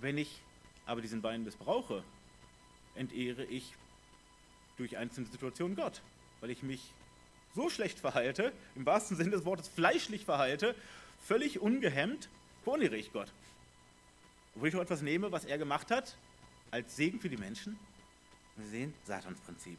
[0.00, 0.40] Wenn ich
[0.86, 2.02] aber diesen Wein missbrauche,
[2.94, 3.74] entehre ich
[4.76, 6.02] durch einzelne Situationen Gott,
[6.40, 6.92] weil ich mich
[7.54, 10.74] so schlecht verhalte, im wahrsten Sinne des Wortes fleischlich verhalte,
[11.22, 12.28] völlig ungehemmt,
[12.64, 13.32] verunehre ich Gott.
[14.54, 16.16] Obwohl ich auch etwas nehme, was er gemacht hat,
[16.70, 17.78] als Segen für die Menschen.
[18.56, 19.78] Wir sehen Satans Prinzip.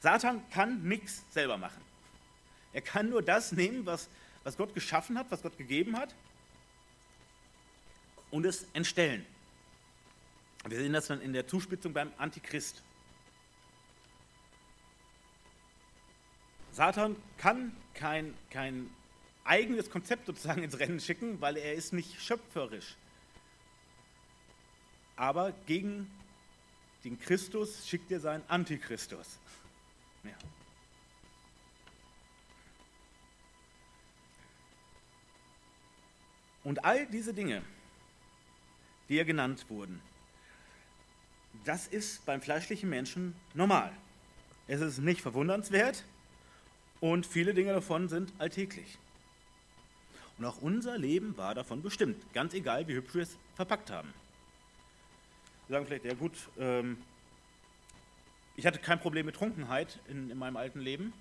[0.00, 1.80] Satan kann nichts selber machen.
[2.72, 4.08] Er kann nur das nehmen, was,
[4.44, 6.14] was Gott geschaffen hat, was Gott gegeben hat,
[8.30, 9.24] und es entstellen.
[10.66, 12.82] Wir sehen das dann in der Zuspitzung beim Antichrist.
[16.72, 18.90] Satan kann kein, kein
[19.44, 22.96] eigenes Konzept sozusagen ins Rennen schicken, weil er ist nicht schöpferisch.
[25.18, 26.08] Aber gegen
[27.02, 29.38] den Christus schickt er seinen Antichristus.
[30.22, 30.30] Ja.
[36.62, 37.62] Und all diese Dinge,
[39.08, 40.00] die ja genannt wurden,
[41.64, 43.92] das ist beim fleischlichen Menschen normal.
[44.68, 46.04] Es ist nicht verwundernswert
[47.00, 48.98] und viele Dinge davon sind alltäglich.
[50.36, 54.14] Und auch unser Leben war davon bestimmt, ganz egal, wie hübsch wir es verpackt haben.
[55.68, 56.96] Sie sagen vielleicht, ja gut, ähm,
[58.56, 61.12] ich hatte kein Problem mit Trunkenheit in, in meinem alten Leben.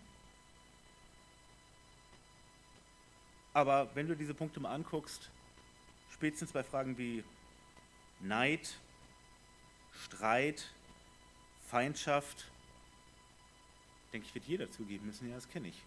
[3.54, 5.30] Aber wenn du diese Punkte mal anguckst,
[6.14, 7.26] spätestens bei Fragen wie
[8.22, 8.80] Neid,
[9.92, 10.72] Streit,
[11.68, 12.46] Feindschaft,
[14.14, 15.84] denke ich, wird jeder zugeben müssen, ja, das kenne ich.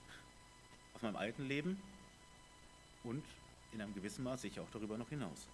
[0.94, 1.80] Aus meinem alten Leben
[3.04, 3.24] und
[3.72, 5.48] in einem gewissen Maß sicher auch darüber noch hinaus.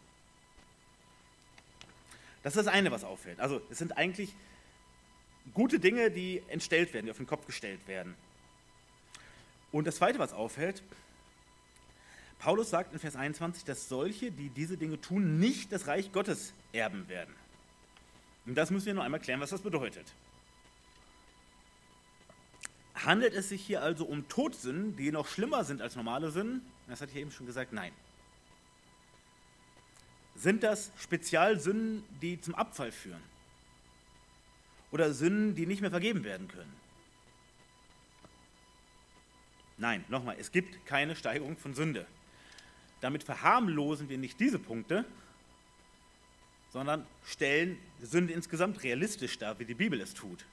[2.46, 3.40] Das ist das eine, was auffällt.
[3.40, 4.32] Also es sind eigentlich
[5.52, 8.14] gute Dinge, die entstellt werden, die auf den Kopf gestellt werden.
[9.72, 10.80] Und das zweite, was auffällt,
[12.38, 16.52] Paulus sagt in Vers 21, dass solche, die diese Dinge tun, nicht das Reich Gottes
[16.72, 17.34] erben werden.
[18.46, 20.06] Und das müssen wir nur einmal klären, was das bedeutet.
[22.94, 26.62] Handelt es sich hier also um Todsünden, die noch schlimmer sind als normale Sünden?
[26.86, 27.90] Das hatte ich eben schon gesagt, nein.
[30.36, 33.22] Sind das Spezialsünden, die zum Abfall führen?
[34.92, 36.72] Oder Sünden, die nicht mehr vergeben werden können?
[39.78, 42.06] Nein, nochmal, es gibt keine Steigerung von Sünde.
[43.00, 45.04] Damit verharmlosen wir nicht diese Punkte,
[46.72, 50.44] sondern stellen Sünde insgesamt realistisch dar, wie die Bibel es tut.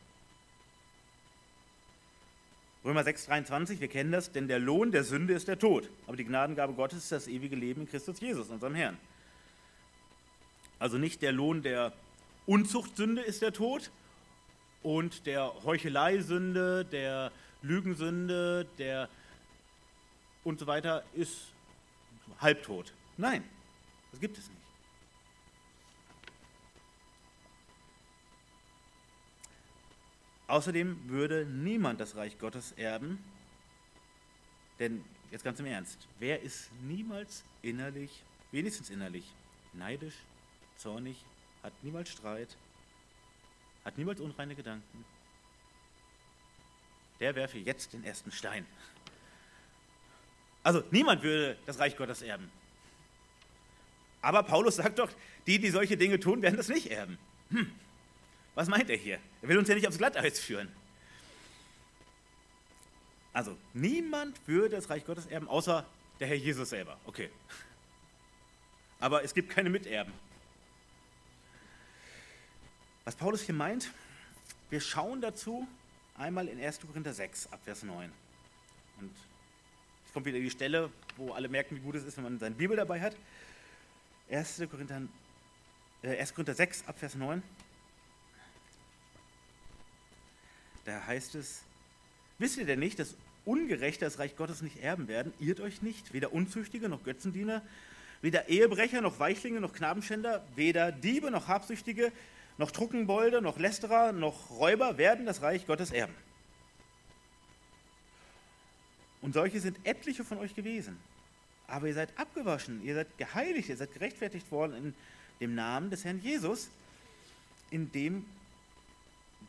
[2.84, 6.26] Römer 6,23, wir kennen das, denn der Lohn der Sünde ist der Tod, aber die
[6.26, 8.98] Gnadengabe Gottes ist das ewige Leben in Christus Jesus, unserem Herrn.
[10.84, 11.94] Also nicht der Lohn der
[12.46, 13.90] Unzuchtsünde ist der Tod
[14.82, 19.08] und der Heucheleisünde, der Lügensünde, der
[20.44, 21.54] und so weiter ist
[22.42, 22.94] halbtot.
[23.16, 23.46] Nein,
[24.12, 24.60] das gibt es nicht.
[30.48, 33.24] Außerdem würde niemand das Reich Gottes erben,
[34.80, 39.34] denn jetzt ganz im Ernst, wer ist niemals innerlich, wenigstens innerlich,
[39.72, 40.16] neidisch,
[40.78, 41.18] zornig,
[41.62, 42.56] hat niemals Streit,
[43.86, 45.06] hat niemals unreine Gedanken?
[47.20, 48.66] Der werfe jetzt den ersten Stein.
[50.64, 52.50] Also niemand würde das Reich Gottes erben.
[54.22, 55.12] Aber Paulus sagt doch,
[55.46, 57.18] die, die solche Dinge tun, werden das nicht erben.
[57.50, 57.72] Hm.
[58.56, 59.20] Was meint er hier?
[59.42, 60.72] Er will uns ja nicht aufs Glatteis führen.
[63.34, 65.86] Also, niemand würde das Reich Gottes erben, außer
[66.20, 66.98] der Herr Jesus selber.
[67.06, 67.30] Okay.
[69.00, 70.14] Aber es gibt keine Miterben.
[73.06, 73.92] Was Paulus hier meint,
[74.70, 75.68] wir schauen dazu
[76.18, 76.80] einmal in 1.
[76.82, 78.12] Korinther 6, Abvers 9.
[79.02, 79.12] Und
[80.14, 82.78] kommt wieder die Stelle, wo alle merken, wie gut es ist, wenn man seine Bibel
[82.78, 83.16] dabei hat.
[84.32, 84.62] 1.
[84.70, 85.02] Korinther,
[86.04, 86.34] äh, 1.
[86.34, 87.44] Korinther 6, Abvers 9.
[90.86, 91.62] Da heißt es,
[92.40, 93.16] wisst ihr denn nicht, dass
[93.46, 95.34] Ungerechte das Reich Gottes nicht erben werden?
[95.40, 97.62] Irrt euch nicht, weder Unzüchtige noch Götzendiener,
[98.22, 102.14] weder Ehebrecher noch Weichlinge noch Knabenschänder, weder Diebe noch Habsüchtige,
[102.58, 106.16] noch Truckenbolde noch Lästerer noch Räuber werden das Reich Gottes erben.
[109.22, 110.98] Und solche sind etliche von euch gewesen.
[111.68, 114.96] Aber ihr seid abgewaschen, ihr seid geheiligt, ihr seid gerechtfertigt worden in
[115.40, 116.70] dem Namen des Herrn Jesus,
[117.72, 118.26] in dem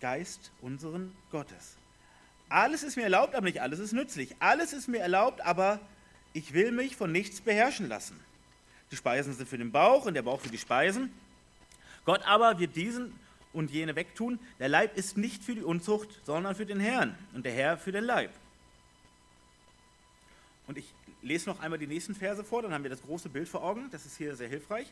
[0.01, 1.77] Geist unseren Gottes.
[2.49, 4.37] Alles ist mir erlaubt, aber nicht alles ist nützlich.
[4.39, 5.81] Alles ist mir erlaubt, aber
[6.33, 8.19] ich will mich von nichts beherrschen lassen.
[8.91, 11.13] Die Speisen sind für den Bauch und der Bauch für die Speisen.
[12.05, 13.13] Gott aber wird diesen
[13.53, 14.39] und jene wegtun.
[14.59, 17.93] Der Leib ist nicht für die Unzucht, sondern für den Herrn und der Herr für
[17.93, 18.31] den Leib.
[20.67, 20.93] Und ich
[21.23, 23.89] lese noch einmal die nächsten Verse vor, dann haben wir das große Bild vor Augen.
[23.91, 24.87] Das ist hier sehr hilfreich.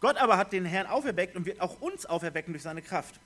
[0.00, 3.18] Gott aber hat den Herrn auferweckt und wird auch uns auferwecken durch seine Kraft.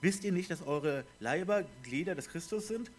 [0.00, 2.90] Wisst ihr nicht, dass eure Leiber Glieder des Christus sind?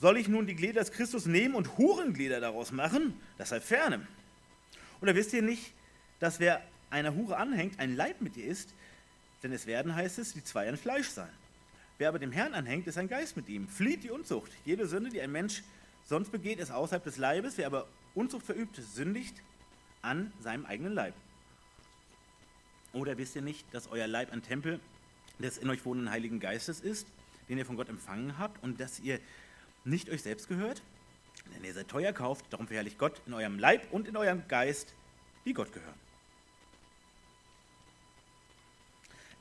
[0.00, 3.20] Soll ich nun die Glieder des Christus nehmen und Hurenglieder daraus machen?
[3.38, 4.06] Das sei ferne.
[5.00, 5.72] Oder wisst ihr nicht,
[6.18, 8.74] dass wer einer Hure anhängt, ein Leib mit ihr ist?
[9.42, 11.30] Denn es werden, heißt es, die zwei ein Fleisch sein.
[11.98, 13.68] Wer aber dem Herrn anhängt, ist ein Geist mit ihm.
[13.68, 14.50] Flieht die Unzucht.
[14.64, 15.62] Jede Sünde, die ein Mensch
[16.04, 17.58] sonst begeht, ist außerhalb des Leibes.
[17.58, 19.42] Wer aber Unzucht verübt, sündigt
[20.02, 21.14] an seinem eigenen Leib.
[22.92, 24.80] Oder wisst ihr nicht, dass euer Leib ein Tempel
[25.38, 27.06] des in euch wohnenden Heiligen Geistes ist,
[27.48, 29.20] den ihr von Gott empfangen habt und dass ihr
[29.84, 30.82] nicht euch selbst gehört?
[31.54, 34.94] Denn ihr seid teuer kauft, darum verherrlicht Gott in eurem Leib und in eurem Geist,
[35.44, 36.09] die Gott gehören.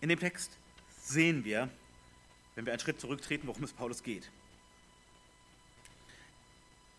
[0.02, 0.52] In dem Text
[1.02, 1.70] sehen wir,
[2.56, 4.30] wenn wir einen Schritt zurücktreten, worum es Paulus geht.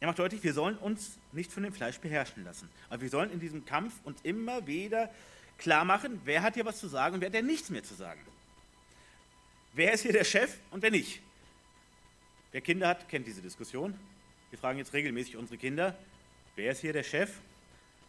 [0.01, 2.68] Er macht deutlich, wir sollen uns nicht von dem Fleisch beherrschen lassen.
[2.88, 5.11] Aber wir sollen in diesem Kampf uns immer wieder
[5.59, 7.94] klar machen, wer hat hier was zu sagen und wer hat ja nichts mehr zu
[7.94, 8.20] sagen.
[9.74, 11.20] Wer ist hier der Chef und wer nicht?
[12.51, 13.94] Wer Kinder hat, kennt diese Diskussion.
[14.48, 15.96] Wir fragen jetzt regelmäßig unsere Kinder,
[16.57, 17.30] wer ist hier der Chef?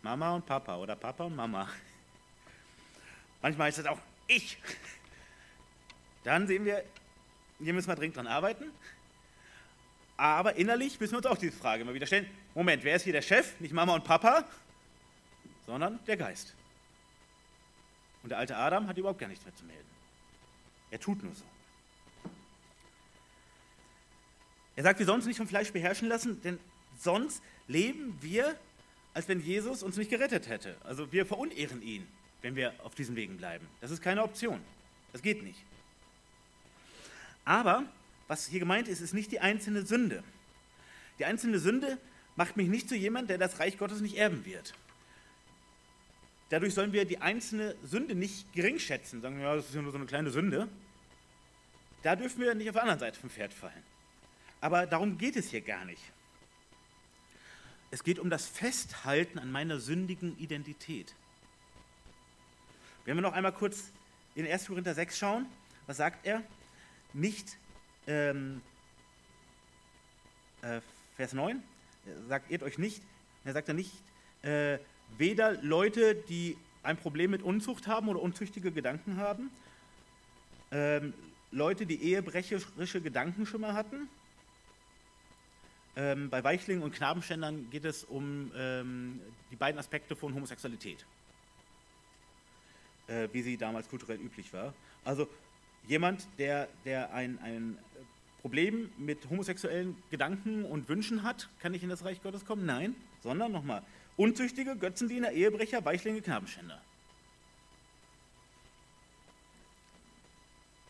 [0.02, 1.70] Mama und Papa oder Papa und Mama.
[3.42, 4.00] Manchmal ist das auch
[4.32, 4.58] ich.
[6.24, 6.84] Dann sehen wir,
[7.60, 8.72] hier müssen wir dringend dran arbeiten.
[10.18, 12.30] Aber innerlich müssen wir uns auch diese Frage immer wieder stellen.
[12.54, 13.60] Moment, wer ist hier der Chef?
[13.60, 14.46] Nicht Mama und Papa,
[15.66, 16.54] sondern der Geist.
[18.22, 19.90] Und der alte Adam hat überhaupt gar nichts mehr zu melden.
[20.92, 21.44] Er tut nur so.
[24.76, 26.60] Er sagt, wir sollen uns nicht vom Fleisch beherrschen lassen, denn
[27.00, 28.56] sonst leben wir,
[29.14, 30.78] als wenn Jesus uns nicht gerettet hätte.
[30.84, 32.08] Also wir verunehren ihn,
[32.42, 33.68] wenn wir auf diesen Wegen bleiben.
[33.82, 34.62] Das ist keine Option.
[35.12, 35.60] Das geht nicht.
[37.46, 37.84] Aber
[38.28, 40.24] was hier gemeint ist, ist nicht die einzelne Sünde.
[41.20, 41.98] Die einzelne Sünde
[42.36, 44.74] macht mich nicht zu jemand, der das Reich Gottes nicht erben wird.
[46.50, 49.92] Dadurch sollen wir die einzelne Sünde nicht gering schätzen, sagen, ja, das ist ja nur
[49.92, 50.68] so eine kleine Sünde.
[52.04, 53.84] Da dürfen wir nicht auf der anderen Seite vom Pferd fallen.
[54.60, 56.02] Aber darum geht es hier gar nicht.
[57.90, 61.14] Es geht um das Festhalten an meiner sündigen Identität.
[63.06, 63.92] Wenn wir noch einmal kurz
[64.36, 64.68] in 1.
[64.68, 65.46] Korinther 6 schauen,
[65.88, 66.44] was sagt er?
[67.14, 67.58] Nicht,
[68.08, 68.62] ähm,
[70.62, 70.82] äh,
[71.16, 71.62] Vers 9,
[72.28, 73.02] sagt ihr euch nicht,
[73.44, 73.92] er sagt er nicht,
[74.44, 74.78] äh,
[75.18, 79.50] weder Leute, die ein Problem mit Unzucht haben oder unzüchtige Gedanken haben,
[80.72, 81.14] ähm,
[81.52, 84.08] Leute, die ehebrecherische Gedanken schon mal hatten,
[85.96, 89.20] ähm, bei Weichlingen und Knabenständern geht es um ähm,
[89.52, 91.06] die beiden Aspekte von Homosexualität,
[93.12, 94.74] äh, wie sie damals kulturell üblich war.
[95.04, 95.28] Also
[95.88, 97.78] jemand, der, der ein, ein
[98.42, 102.66] Problem mit homosexuellen Gedanken und Wünschen hat, kann nicht in das Reich Gottes kommen?
[102.66, 103.84] Nein, sondern nochmal,
[104.18, 106.82] Unzüchtige, Götzendiener, Ehebrecher, Weichlinge, Knabenständer.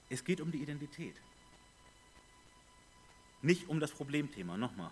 [0.09, 1.15] Es geht um die Identität
[3.41, 4.91] nicht um das Problemthema, nochmal.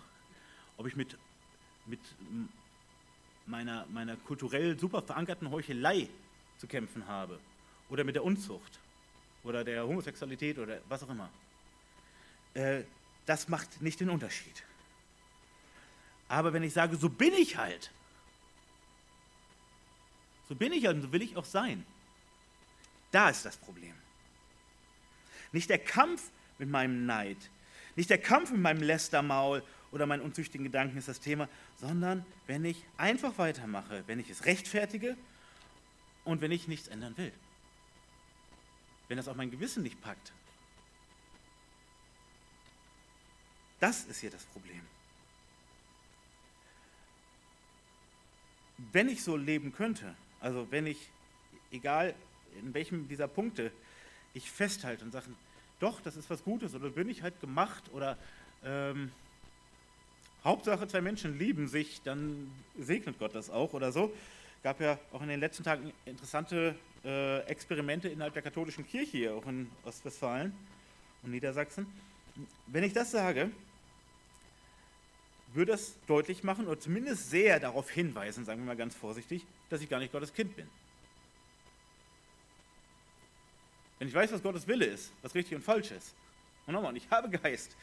[0.77, 1.17] Ob ich mit,
[1.85, 1.99] mit
[3.45, 6.09] meiner, meiner kulturell super verankerten Heuchelei
[6.59, 7.39] zu kämpfen habe
[7.89, 8.79] oder mit der Unzucht
[9.43, 11.29] oder der Homosexualität oder was auch immer.
[12.53, 12.83] Äh,
[13.25, 14.63] das macht nicht den Unterschied.
[16.27, 17.91] Aber wenn ich sage, so bin ich halt,
[20.47, 21.85] so bin ich halt und so will ich auch sein,
[23.11, 23.93] da ist das Problem.
[25.51, 26.29] Nicht der Kampf
[26.59, 27.37] mit meinem Neid,
[27.95, 32.65] nicht der Kampf mit meinem Lästermaul oder meinen unzüchtigen Gedanken ist das Thema, sondern wenn
[32.65, 35.17] ich einfach weitermache, wenn ich es rechtfertige
[36.29, 37.31] und wenn ich nichts ändern will.
[39.07, 40.31] Wenn das auch mein Gewissen nicht packt.
[43.79, 44.81] Das ist hier das Problem.
[48.91, 51.09] Wenn ich so leben könnte, also wenn ich,
[51.71, 52.15] egal
[52.61, 53.71] in welchem dieser Punkte,
[54.33, 55.27] ich festhalte und sage,
[55.79, 58.17] doch, das ist was Gutes oder bin ich halt gemacht oder
[58.63, 59.11] ähm,
[60.43, 64.13] Hauptsache zwei Menschen lieben sich, dann segnet Gott das auch oder so.
[64.63, 69.35] Gab ja auch in den letzten Tagen interessante äh, Experimente innerhalb der katholischen Kirche hier,
[69.35, 70.53] auch in Ostwestfalen
[71.23, 71.87] und Niedersachsen.
[72.67, 73.51] Wenn ich das sage,
[75.53, 79.81] würde das deutlich machen oder zumindest sehr darauf hinweisen, sagen wir mal ganz vorsichtig, dass
[79.81, 80.67] ich gar nicht Gottes Kind bin.
[83.97, 86.13] Wenn ich weiß, was Gottes Wille ist, was richtig und falsch ist,
[86.65, 87.75] und nochmal, ich habe Geist,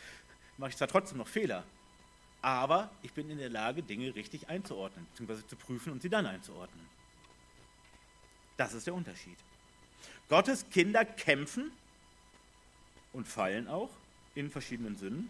[0.59, 1.65] mache ich zwar trotzdem noch Fehler,
[2.47, 6.27] aber ich bin in der Lage, Dinge richtig einzuordnen, beziehungsweise zu prüfen und sie dann
[6.27, 6.87] einzuordnen.
[8.57, 9.37] Das ist der Unterschied.
[10.29, 11.73] Gottes Kinder kämpfen
[13.13, 13.91] und fallen auch
[14.37, 15.29] in verschiedenen Sünden,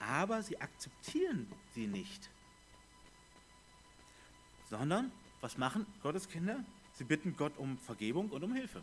[0.00, 1.46] aber sie akzeptieren
[1.76, 2.28] sie nicht.
[4.68, 6.64] Sondern, was machen Gottes Kinder?
[6.94, 8.82] Sie bitten Gott um Vergebung und um Hilfe.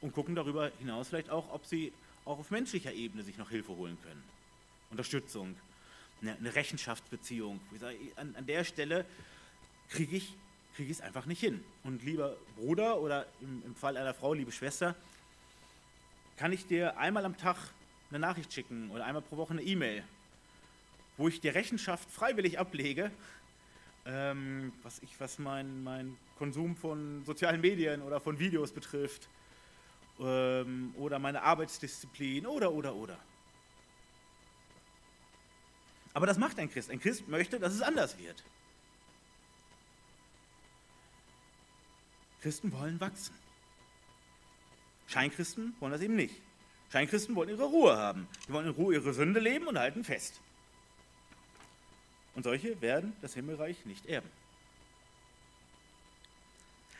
[0.00, 1.92] Und gucken darüber hinaus vielleicht auch, ob sie
[2.24, 4.24] auch auf menschlicher Ebene sich noch Hilfe holen können.
[4.90, 5.54] Unterstützung,
[6.22, 7.60] eine, Rechenschaftsbeziehung.
[8.16, 9.04] An, an der Stelle
[9.88, 10.34] kriege ich
[10.74, 11.62] kriege ich es einfach nicht hin.
[11.84, 14.94] Und lieber Bruder oder im, im Fall einer Frau, liebe Schwester,
[16.36, 17.56] kann ich dir einmal am Tag
[18.10, 20.02] eine Nachricht schicken oder einmal pro Woche eine E-Mail,
[21.16, 23.10] wo ich die Rechenschaft freiwillig ablege,
[24.06, 29.28] ähm, was, ich, was mein, mein Konsum von sozialen Medien oder von Videos betrifft
[30.18, 33.18] ähm, oder meine Arbeitsdisziplin oder, oder, oder.
[36.20, 36.90] Aber das macht ein Christ.
[36.90, 38.44] Ein Christ möchte, dass es anders wird.
[42.42, 43.34] Christen wollen wachsen.
[45.06, 46.34] Scheinchristen wollen das eben nicht.
[46.92, 48.28] Scheinchristen wollen ihre Ruhe haben.
[48.46, 50.38] Sie wollen in Ruhe ihre Sünde leben und halten fest.
[52.34, 54.28] Und solche werden das Himmelreich nicht erben.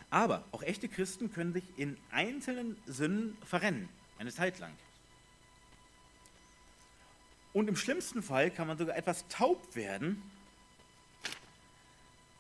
[0.09, 4.73] Aber auch echte Christen können sich in einzelnen Sünden verrennen, eine Zeit lang.
[7.53, 10.23] Und im schlimmsten Fall kann man sogar etwas taub werden,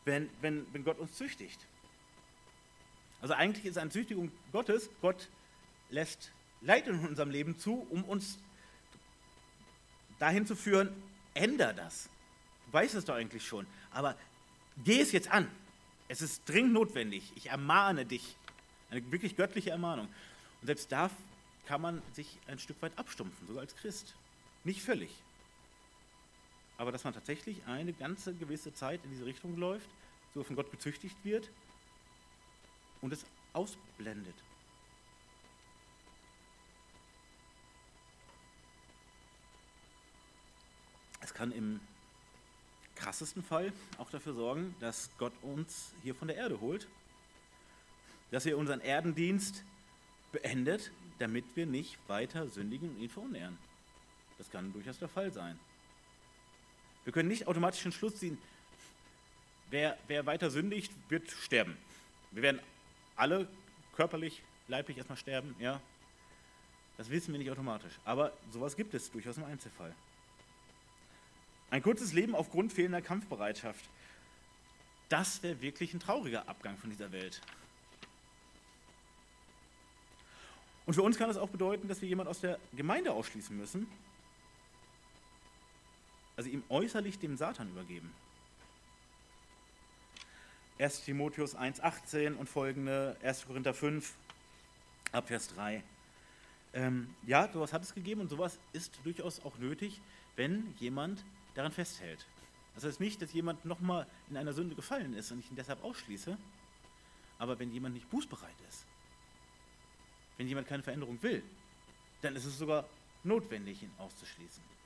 [0.04, 1.58] wenn, wenn, wenn Gott uns züchtigt.
[3.20, 4.88] Also eigentlich ist eine Züchtigung Gottes.
[5.00, 5.28] Gott
[5.90, 6.30] lässt
[6.62, 8.38] Leid in unserem Leben zu, um uns
[10.18, 10.90] dahin zu führen,
[11.34, 12.08] änder das.
[12.66, 13.66] Du weißt es doch eigentlich schon.
[13.90, 14.16] Aber
[14.84, 15.50] geh es jetzt an.
[16.08, 17.32] Es ist dringend notwendig.
[17.36, 18.36] Ich ermahne dich.
[18.90, 20.06] Eine wirklich göttliche Ermahnung.
[20.61, 21.11] Und selbst da
[21.66, 24.14] kann man sich ein Stück weit abstumpfen, sogar als Christ.
[24.64, 25.11] Nicht völlig.
[26.76, 29.88] Aber dass man tatsächlich eine ganze gewisse Zeit in diese Richtung läuft,
[30.34, 31.50] so von Gott gezüchtigt wird
[33.00, 34.34] und es ausblendet.
[41.20, 41.80] Es kann im
[42.96, 46.86] krassesten Fall auch dafür sorgen, dass Gott uns hier von der Erde holt,
[48.30, 49.64] dass er unseren Erdendienst
[50.32, 53.58] beendet, damit wir nicht weiter sündigen und ihn verunehren.
[54.41, 55.61] Das kann durchaus der Fall sein.
[57.05, 58.38] Wir können nicht automatisch den Schluss ziehen,
[59.68, 61.76] wer, wer weiter sündigt, wird sterben.
[62.30, 62.61] Wir werden
[63.16, 63.47] alle
[63.95, 65.78] körperlich, leiblich erstmal sterben, ja.
[66.97, 67.93] Das wissen wir nicht automatisch.
[68.07, 69.95] Aber sowas gibt es durchaus im Einzelfall.
[71.70, 73.84] Ein kurzes Leben aufgrund fehlender Kampfbereitschaft.
[75.11, 77.43] Das wäre wirklich ein trauriger Abgang von dieser Welt.
[80.86, 83.86] Und für uns kann das auch bedeuten, dass wir jemanden aus der Gemeinde ausschließen müssen,
[86.41, 88.11] also ihm äußerlich dem Satan übergeben.
[90.78, 93.47] 1 Timotheus 1,18 und folgende, 1.
[93.47, 94.14] Korinther 5,
[95.12, 95.82] Abvers 3.
[96.72, 100.01] Ähm, ja, sowas hat es gegeben und sowas ist durchaus auch nötig,
[100.36, 101.22] wenn jemand
[101.57, 102.24] daran festhält.
[102.74, 105.84] Das heißt nicht, dass jemand nochmal in einer Sünde gefallen ist und ich ihn deshalb
[105.84, 106.38] ausschließe,
[107.38, 108.86] aber wenn jemand nicht bußbereit ist,
[110.38, 111.43] wenn jemand keine Veränderung will,
[112.22, 112.88] dann ist es sogar
[113.24, 114.79] notwendig, ihn auszuschließen.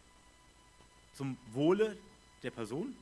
[1.15, 1.97] Zum Wohle
[2.43, 2.95] der Person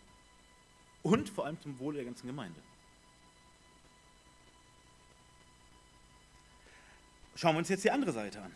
[1.02, 2.60] und vor allem zum Wohle der ganzen Gemeinde.
[7.34, 8.52] Schauen wir uns jetzt die andere Seite an.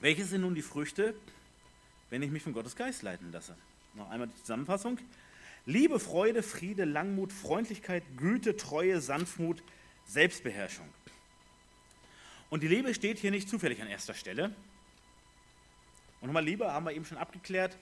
[0.00, 1.14] Welche sind nun die Früchte,
[2.10, 3.56] wenn ich mich von Gottes Geist leiten lasse?
[3.94, 4.98] Noch einmal die Zusammenfassung.
[5.66, 9.62] Liebe, Freude, Friede, Langmut, Freundlichkeit, Güte, Treue, Sanftmut,
[10.06, 10.88] Selbstbeherrschung.
[12.50, 14.54] Und die Liebe steht hier nicht zufällig an erster Stelle.
[16.24, 17.76] Und nochmal Liebe haben wir eben schon abgeklärt.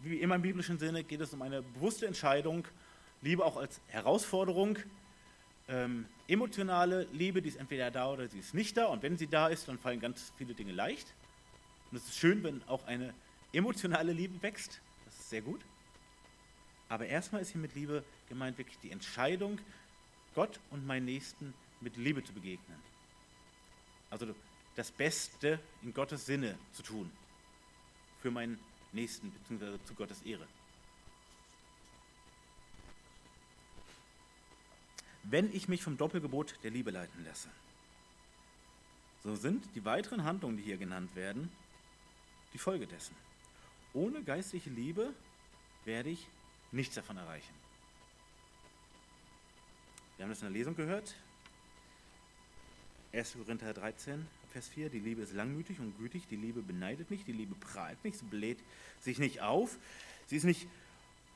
[0.00, 2.68] Wie immer im biblischen Sinne geht es um eine bewusste Entscheidung.
[3.22, 4.78] Liebe auch als Herausforderung,
[5.66, 8.88] ähm, emotionale Liebe, die ist entweder da oder sie ist nicht da.
[8.88, 11.14] Und wenn sie da ist, dann fallen ganz viele Dinge leicht.
[11.90, 13.14] Und es ist schön, wenn auch eine
[13.54, 14.82] emotionale Liebe wächst.
[15.06, 15.62] Das ist sehr gut.
[16.90, 19.58] Aber erstmal ist hier mit Liebe gemeint wirklich die Entscheidung,
[20.34, 22.78] Gott und meinen Nächsten mit Liebe zu begegnen.
[24.10, 24.26] Also
[24.74, 27.10] das Beste in Gottes Sinne zu tun.
[28.26, 28.58] Für meinen
[28.90, 30.48] Nächsten, beziehungsweise zu Gottes Ehre.
[35.30, 37.48] wenn ich mich vom Doppelgebot der Liebe leiten lasse.
[39.22, 41.52] So sind die weiteren Handlungen, die hier genannt werden,
[42.52, 43.14] die Folge dessen.
[43.92, 45.12] Ohne geistliche Liebe
[45.84, 46.26] werde ich
[46.72, 47.54] nichts davon erreichen.
[50.16, 51.14] Wir haben das in der Lesung gehört.
[53.12, 53.34] 1.
[53.34, 54.26] Korinther 13,
[54.56, 58.02] Vers 4, die Liebe ist langmütig und gütig, die Liebe beneidet nicht, die Liebe prahlt
[58.02, 58.56] nicht, sie bläht
[59.02, 59.76] sich nicht auf,
[60.28, 60.66] sie ist nicht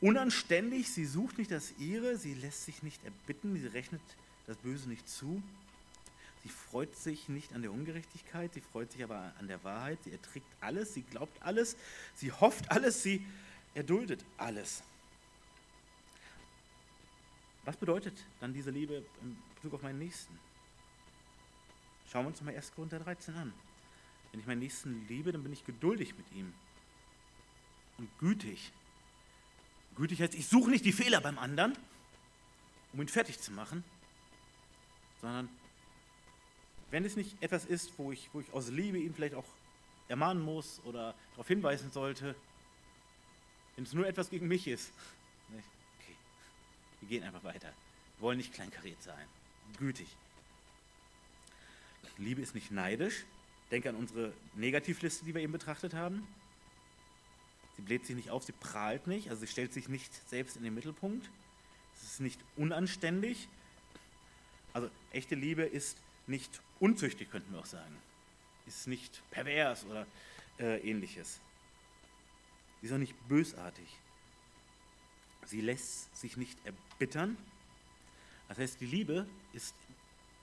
[0.01, 4.01] unanständig, sie sucht nicht das ihre, sie lässt sich nicht erbitten, sie rechnet
[4.47, 5.43] das Böse nicht zu,
[6.45, 10.13] sie freut sich nicht an der Ungerechtigkeit, sie freut sich aber an der Wahrheit, sie
[10.13, 11.77] erträgt alles, sie glaubt alles,
[12.15, 13.23] sie hofft alles, sie
[13.75, 14.83] erduldet alles.
[17.67, 20.39] Was bedeutet dann diese Liebe in Bezug auf meinen Nächsten?
[22.11, 22.75] Schauen wir uns mal 1.
[22.75, 23.53] Korinther 13 an.
[24.31, 26.53] Wenn ich meinen Nächsten liebe, dann bin ich geduldig mit ihm
[27.99, 28.73] und gütig.
[29.97, 31.77] Gütig heißt, ich suche nicht die Fehler beim anderen,
[32.93, 33.85] um ihn fertig zu machen,
[35.21, 35.49] sondern
[36.91, 39.45] wenn es nicht etwas ist, wo ich, wo ich aus Liebe ihn vielleicht auch
[40.09, 42.35] ermahnen muss oder darauf hinweisen sollte,
[43.77, 44.93] wenn es nur etwas gegen mich ist,
[45.49, 46.15] okay,
[47.01, 47.69] wir gehen einfach weiter.
[48.17, 49.27] Wir wollen nicht kleinkariert sein,
[49.79, 50.09] gütig.
[52.19, 53.25] Liebe ist nicht neidisch.
[53.71, 56.27] Denke an unsere Negativliste, die wir eben betrachtet haben.
[57.77, 60.65] Sie bläht sich nicht auf, sie prahlt nicht, also sie stellt sich nicht selbst in
[60.65, 61.31] den Mittelpunkt.
[61.97, 63.49] Es ist nicht unanständig.
[64.73, 65.97] Also echte Liebe ist
[66.27, 67.97] nicht unzüchtig, könnten wir auch sagen.
[68.67, 70.07] Ist nicht pervers oder
[70.59, 71.41] äh, ähnliches.
[72.81, 73.89] Sie ist auch nicht bösartig.
[75.47, 77.37] Sie lässt sich nicht erbittern.
[78.49, 79.75] Das heißt, die Liebe ist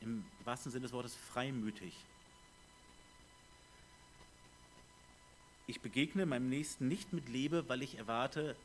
[0.02, 1.94] im wahrsten Sinne des Wortes freimütig.
[5.66, 8.56] Ich begegne meinem Nächsten nicht mit Liebe, weil ich erwarte,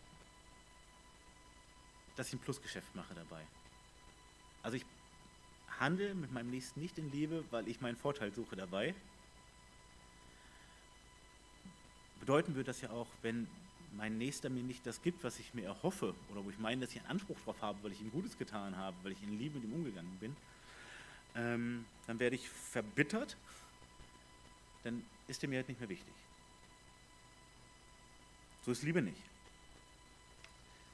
[2.16, 3.44] dass ich ein Plusgeschäft mache dabei.
[4.62, 4.84] Also ich
[5.80, 8.94] handle mit meinem Nächsten nicht in Liebe, weil ich meinen Vorteil suche dabei.
[12.20, 13.48] Bedeuten würde das ja auch, wenn
[13.96, 16.92] mein Nächster mir nicht das gibt, was ich mir erhoffe, oder wo ich meine, dass
[16.92, 19.58] ich einen Anspruch darauf habe, weil ich ihm Gutes getan habe, weil ich in Liebe
[19.58, 20.36] mit ihm umgegangen bin,
[21.34, 23.36] ähm, dann werde ich verbittert,
[24.84, 26.14] dann ist er mir halt nicht mehr wichtig.
[28.64, 29.20] So ist Liebe nicht.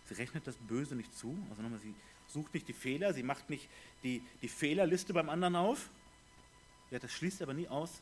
[0.06, 1.94] Sie rechnet das Böse nicht zu, also nochmal, sie
[2.28, 3.68] sucht nicht die Fehler, sie macht nicht
[4.02, 5.90] die, die Fehlerliste beim anderen auf.
[6.90, 8.00] Ja, das schließt aber nie aus,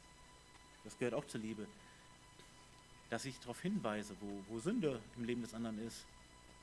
[0.85, 1.67] das gehört auch zur Liebe,
[3.11, 6.05] dass ich darauf hinweise, wo, wo Sünde im Leben des anderen ist.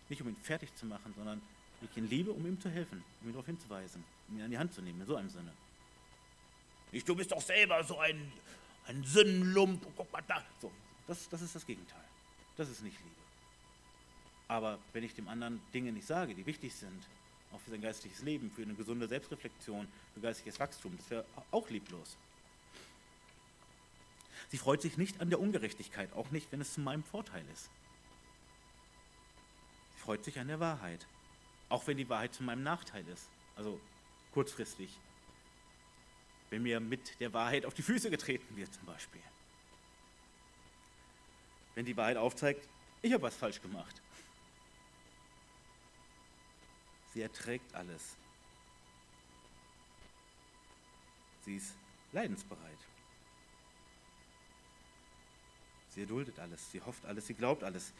[0.07, 1.41] Nicht um ihn fertig zu machen, sondern
[1.81, 4.57] ich ihn liebe, um ihm zu helfen, um ihn darauf hinzuweisen, um ihn an die
[4.57, 5.51] Hand zu nehmen, in so einem Sinne.
[6.93, 8.31] Nicht, du bist doch selber so ein,
[8.85, 10.43] ein Sündenlump, guck mal da.
[10.61, 10.71] So,
[11.07, 12.03] das, das ist das Gegenteil.
[12.55, 13.15] Das ist nicht Liebe.
[14.47, 17.03] Aber wenn ich dem anderen Dinge nicht sage, die wichtig sind,
[17.51, 21.67] auch für sein geistliches Leben, für eine gesunde Selbstreflexion, für geistiges Wachstum, das wäre auch
[21.71, 22.15] lieblos.
[24.49, 27.71] Sie freut sich nicht an der Ungerechtigkeit, auch nicht, wenn es zu meinem Vorteil ist.
[29.95, 31.07] Sie freut sich an der Wahrheit,
[31.69, 33.79] auch wenn die Wahrheit zu meinem Nachteil ist, also
[34.31, 34.89] kurzfristig
[36.53, 39.21] wenn mir mit der Wahrheit auf die Füße getreten wird zum Beispiel.
[41.73, 42.69] Wenn die Wahrheit aufzeigt,
[43.01, 43.99] ich habe was falsch gemacht.
[47.11, 48.15] Sie erträgt alles.
[51.43, 51.73] Sie ist
[52.11, 52.77] leidensbereit.
[55.89, 57.93] Sie erduldet alles, sie hofft alles, sie glaubt alles.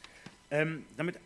[0.51, 1.19] Ähm, damit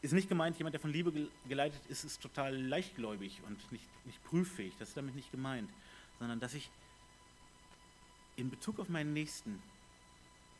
[0.00, 4.24] ist nicht gemeint, jemand, der von Liebe geleitet ist, ist total leichtgläubig und nicht, nicht
[4.24, 4.72] prüffähig.
[4.78, 5.68] Das ist damit nicht gemeint
[6.18, 6.70] sondern dass ich
[8.36, 9.62] in Bezug auf meinen Nächsten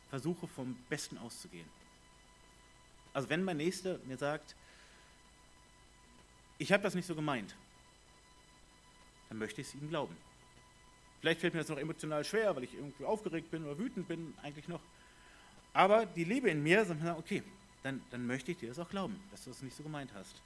[0.09, 1.67] versuche, vom Besten auszugehen.
[3.13, 4.55] Also wenn mein Nächster mir sagt,
[6.57, 7.55] ich habe das nicht so gemeint,
[9.29, 10.15] dann möchte ich es ihm glauben.
[11.19, 14.33] Vielleicht fällt mir das noch emotional schwer, weil ich irgendwie aufgeregt bin oder wütend bin,
[14.41, 14.81] eigentlich noch.
[15.73, 17.43] Aber die Liebe in mir sagt, okay,
[17.83, 20.41] dann, dann möchte ich dir das auch glauben, dass du das nicht so gemeint hast.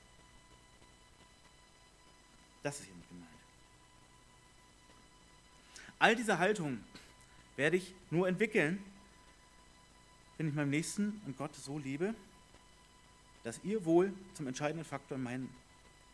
[2.64, 3.31] Das ist hiermit gemeint.
[6.02, 6.84] All diese Haltungen
[7.58, 8.84] werde ich nur entwickeln,
[10.36, 12.16] wenn ich meinem Nächsten und Gott so liebe,
[13.44, 15.56] dass ihr Wohl zum entscheidenden Faktor in meinen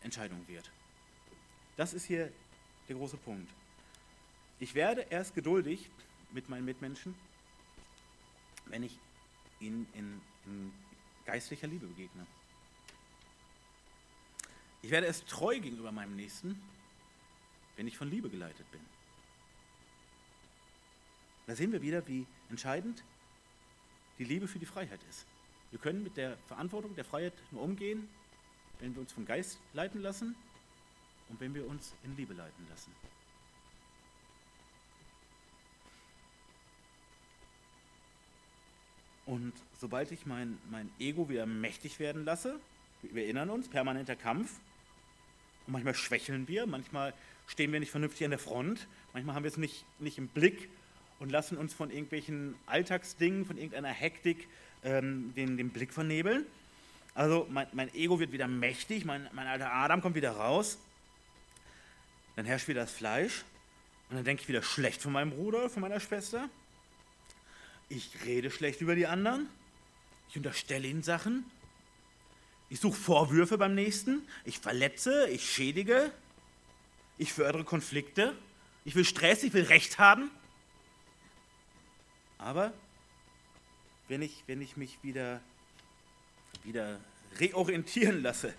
[0.01, 0.69] Entscheidungen wird.
[1.77, 2.29] Das ist hier
[2.89, 3.49] der große Punkt.
[4.59, 5.89] Ich werde erst geduldig
[6.31, 7.15] mit meinen Mitmenschen,
[8.65, 8.99] wenn ich
[9.61, 10.73] ihnen in, in
[11.25, 12.27] geistlicher Liebe begegne.
[14.81, 16.61] Ich werde erst treu gegenüber meinem Nächsten,
[17.77, 18.81] wenn ich von Liebe geleitet bin.
[21.47, 23.03] Da sehen wir wieder, wie entscheidend
[24.19, 25.25] die Liebe für die Freiheit ist.
[25.71, 28.07] Wir können mit der Verantwortung der Freiheit nur umgehen,
[28.79, 30.35] wenn wir uns vom Geist leiten lassen
[31.29, 32.91] und wenn wir uns in Liebe leiten lassen.
[39.25, 42.59] Und sobald ich mein, mein Ego wieder mächtig werden lasse,
[43.01, 44.59] wir erinnern uns, permanenter Kampf,
[45.65, 47.13] und manchmal schwächeln wir, manchmal
[47.45, 50.69] stehen wir nicht vernünftig an der Front, manchmal haben wir es nicht, nicht im Blick,
[51.19, 54.47] und lassen uns von irgendwelchen Alltagsdingen, von irgendeiner Hektik
[54.83, 56.45] ähm, den, den Blick vernebeln.
[57.13, 60.77] Also mein, mein Ego wird wieder mächtig, mein, mein alter Adam kommt wieder raus.
[62.35, 63.43] Dann herrscht wieder das Fleisch
[64.09, 66.49] und dann denke ich wieder schlecht von meinem Bruder, von meiner Schwester.
[67.89, 69.47] Ich rede schlecht über die anderen.
[70.29, 71.45] Ich unterstelle ihnen Sachen.
[72.69, 74.21] Ich suche Vorwürfe beim Nächsten.
[74.43, 76.11] Ich verletze, ich schädige.
[77.17, 78.35] Ich fördere Konflikte.
[78.85, 80.29] Ich will Stress, ich will Recht haben.
[82.37, 82.73] Aber
[84.07, 85.41] wenn ich, wenn ich mich wieder,
[86.63, 86.99] wieder
[87.39, 88.53] reorientieren lasse,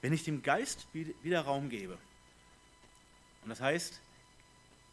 [0.00, 1.98] wenn ich dem Geist wieder Raum gebe,
[3.42, 4.00] und das heißt,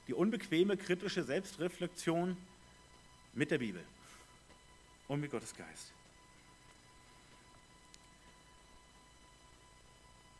[0.08, 2.38] die unbequeme kritische Selbstreflexion
[3.34, 3.84] mit der Bibel
[5.08, 5.92] und mit Gottes Geist.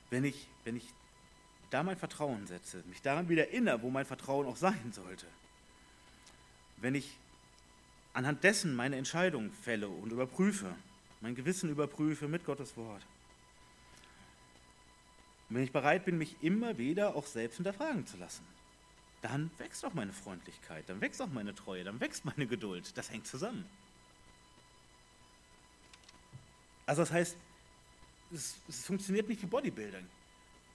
[0.10, 0.88] Wenn ich, wenn ich
[1.72, 5.28] da mein Vertrauen setze, mich daran wieder erinnere, wo mein Vertrauen auch sein sollte,
[6.78, 7.18] wenn ich
[8.16, 10.74] anhand dessen meine Entscheidung fälle und überprüfe,
[11.22, 13.02] mein Gewissen überprüfe mit Gottes Wort,
[15.50, 18.44] und wenn ich bereit bin, mich immer wieder auch selbst hinterfragen zu lassen,
[19.22, 22.98] dann wächst auch meine Freundlichkeit, dann wächst auch meine Treue, dann wächst meine Geduld.
[22.98, 23.66] Das hängt zusammen.
[26.88, 27.38] Also das heißt,
[28.34, 30.06] es, es funktioniert nicht wie Bodybuilding.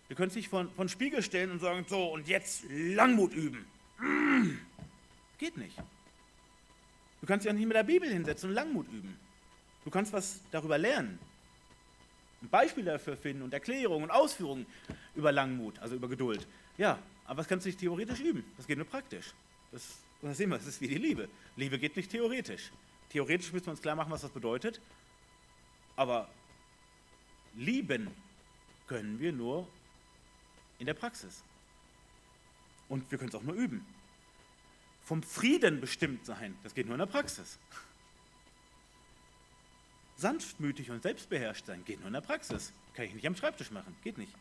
[0.07, 3.65] Wir können es von, von Spiegel stellen und sagen, so, und jetzt Langmut üben.
[3.99, 4.59] Mm,
[5.39, 5.77] geht nicht.
[7.21, 9.19] Du kannst dich auch nicht mit der Bibel hinsetzen und Langmut üben.
[9.85, 11.19] Du kannst was darüber lernen.
[12.43, 14.67] Ein Beispiel dafür finden und Erklärungen und Ausführungen
[15.15, 16.47] über Langmut, also über Geduld.
[16.79, 18.45] Ja, aber das kannst du nicht theoretisch üben.
[18.57, 19.35] Das geht nur praktisch.
[19.73, 21.29] Das, das sehen wir, das ist wie die Liebe.
[21.57, 22.71] Liebe geht nicht theoretisch.
[23.11, 24.81] Theoretisch müssen wir uns klar machen, was das bedeutet.
[25.97, 26.29] Aber
[27.57, 28.11] lieben
[28.87, 29.69] können wir nur
[30.79, 31.43] in der Praxis.
[32.89, 33.85] Und wir können es auch nur üben.
[35.05, 37.59] Vom Frieden bestimmt sein, das geht nur in der Praxis.
[40.17, 42.73] Sanftmütig und selbstbeherrscht sein, geht nur in der Praxis.
[42.95, 44.33] Kann ich nicht am Schreibtisch machen, geht nicht.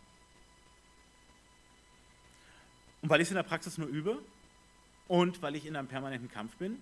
[3.01, 4.21] Und weil ich es in der Praxis nur übe
[5.07, 6.77] und weil ich in einem permanenten Kampf bin,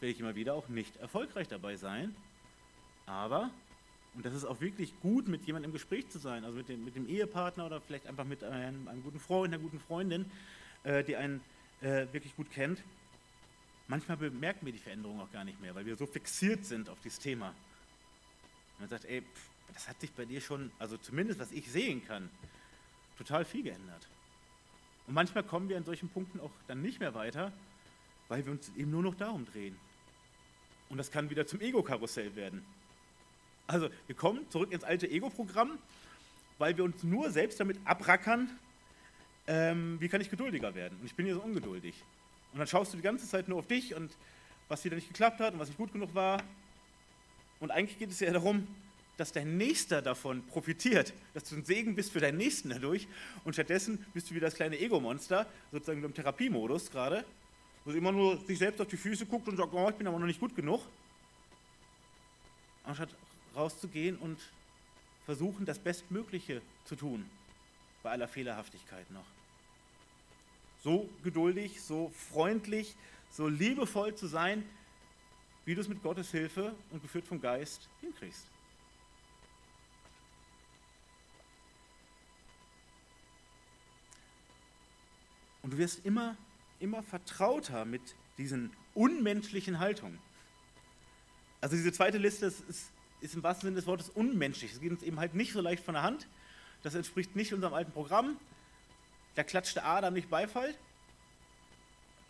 [0.00, 2.14] werde ich immer wieder auch nicht erfolgreich dabei sein.
[3.06, 3.50] Aber,
[4.14, 6.84] und das ist auch wirklich gut, mit jemandem im Gespräch zu sein, also mit dem,
[6.84, 10.30] mit dem Ehepartner oder vielleicht einfach mit einem, einem guten Freund, einer guten Freundin,
[10.84, 11.40] äh, die einen
[11.80, 12.82] äh, wirklich gut kennt.
[13.88, 16.98] Manchmal bemerken wir die Veränderung auch gar nicht mehr, weil wir so fixiert sind auf
[17.00, 17.48] dieses Thema.
[17.48, 21.70] Und man sagt, ey, pff, das hat sich bei dir schon, also zumindest was ich
[21.70, 22.28] sehen kann,
[23.18, 24.08] total viel geändert.
[25.06, 27.52] Und manchmal kommen wir an solchen Punkten auch dann nicht mehr weiter,
[28.28, 29.76] weil wir uns eben nur noch darum drehen.
[30.88, 32.64] Und das kann wieder zum Ego-Karussell werden.
[33.66, 35.78] Also wir kommen zurück ins alte Ego-Programm,
[36.58, 38.48] weil wir uns nur selbst damit abrackern,
[39.46, 40.98] ähm, wie kann ich geduldiger werden.
[41.00, 41.94] Und ich bin hier so ungeduldig.
[42.52, 44.10] Und dann schaust du die ganze Zeit nur auf dich und
[44.68, 46.42] was wieder nicht geklappt hat und was nicht gut genug war.
[47.60, 48.66] Und eigentlich geht es ja darum,
[49.16, 53.08] dass dein Nächster davon profitiert, dass du ein Segen bist für deinen Nächsten dadurch
[53.44, 57.24] und stattdessen bist du wie das kleine Ego-Monster, sozusagen im Therapiemodus gerade,
[57.84, 60.06] wo es immer nur sich selbst auf die Füße guckt und sagt, oh, ich bin
[60.06, 60.82] aber noch nicht gut genug,
[62.84, 63.08] anstatt
[63.54, 64.38] rauszugehen und
[65.24, 67.24] versuchen, das Bestmögliche zu tun,
[68.02, 69.24] bei aller Fehlerhaftigkeit noch.
[70.86, 72.94] So geduldig, so freundlich,
[73.32, 74.62] so liebevoll zu sein,
[75.64, 78.46] wie du es mit Gottes Hilfe und geführt vom Geist hinkriegst.
[85.62, 86.36] Und du wirst immer,
[86.78, 90.20] immer vertrauter mit diesen unmenschlichen Haltungen.
[91.60, 92.90] Also diese zweite Liste ist, ist,
[93.22, 94.74] ist im wahrsten Sinne des Wortes unmenschlich.
[94.74, 96.28] Es geht uns eben halt nicht so leicht von der Hand.
[96.84, 98.36] Das entspricht nicht unserem alten Programm.
[99.36, 100.74] Da klatscht der Adam nicht Beifall.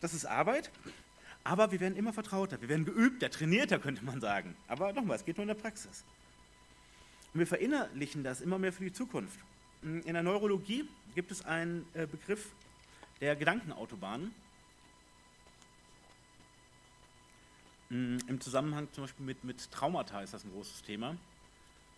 [0.01, 0.71] Das ist Arbeit.
[1.45, 4.57] Aber wir werden immer vertrauter, wir werden geübter, trainierter, könnte man sagen.
[4.67, 6.05] Aber nochmal, es geht nur in der Praxis.
[7.33, 9.39] Und wir verinnerlichen das immer mehr für die Zukunft.
[9.83, 12.51] In der Neurologie gibt es einen äh, Begriff,
[13.21, 14.35] der Gedankenautobahnen.
[17.91, 21.17] Mm, Im Zusammenhang zum Beispiel mit, mit Traumata ist das ein großes Thema.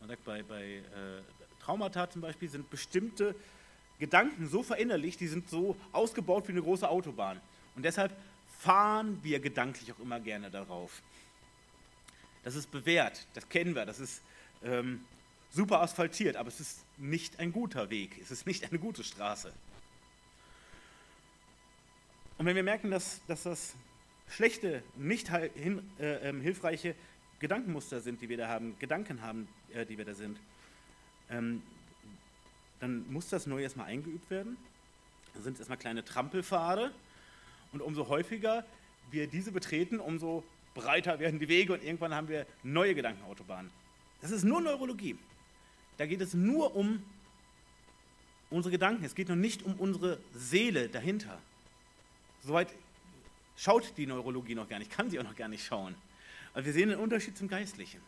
[0.00, 0.82] Man sagt, bei, bei äh,
[1.60, 3.34] Traumata zum Beispiel sind bestimmte
[3.98, 7.40] Gedanken so verinnerlicht, die sind so ausgebaut wie eine große Autobahn.
[7.74, 8.16] Und deshalb
[8.60, 11.02] fahren wir gedanklich auch immer gerne darauf.
[12.44, 14.22] Das ist bewährt, das kennen wir, das ist
[14.64, 15.04] ähm,
[15.50, 19.52] super asphaltiert, aber es ist nicht ein guter Weg, es ist nicht eine gute Straße.
[22.38, 23.74] Und wenn wir merken, dass, dass das
[24.28, 26.94] schlechte, nicht hin, äh, ähm, hilfreiche
[27.40, 30.38] Gedankenmuster sind, die wir da haben, Gedanken haben, äh, die wir da sind,
[31.30, 31.62] ähm,
[32.80, 34.56] dann muss das neu erstmal eingeübt werden.
[35.34, 36.92] Da sind es erstmal kleine Trampelpfade
[37.72, 38.64] und umso häufiger
[39.10, 43.70] wir diese betreten, umso breiter werden die Wege und irgendwann haben wir neue Gedankenautobahnen.
[44.20, 45.16] Das ist nur Neurologie.
[45.96, 47.02] Da geht es nur um
[48.50, 49.04] unsere Gedanken.
[49.04, 51.38] Es geht noch nicht um unsere Seele dahinter.
[52.44, 52.72] Soweit
[53.56, 55.94] schaut die Neurologie noch gar nicht, kann sie auch noch gar nicht schauen.
[56.54, 58.00] Aber wir sehen den Unterschied zum Geistlichen.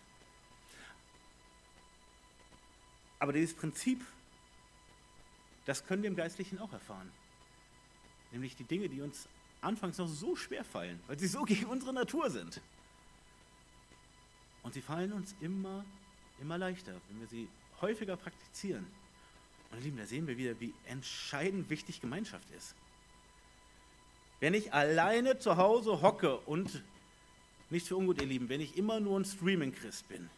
[3.19, 4.01] Aber dieses Prinzip,
[5.71, 7.09] das können wir im Geistlichen auch erfahren.
[8.33, 9.29] Nämlich die Dinge, die uns
[9.61, 12.61] anfangs noch so schwer fallen, weil sie so gegen unsere Natur sind.
[14.65, 15.85] Und sie fallen uns immer,
[16.41, 17.49] immer leichter, wenn wir sie
[17.81, 18.85] häufiger praktizieren.
[19.71, 22.75] Und ihr Lieben, da sehen wir wieder, wie entscheidend wichtig Gemeinschaft ist.
[24.41, 26.83] Wenn ich alleine zu Hause hocke und,
[27.71, 30.29] nicht für ungut, ihr Lieben, wenn ich immer nur ein Streaming-Christ bin,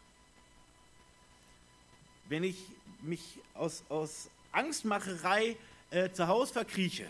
[2.29, 2.67] wenn ich
[3.01, 5.57] mich aus, aus Angstmacherei
[5.91, 7.07] äh, zu Hause verkrieche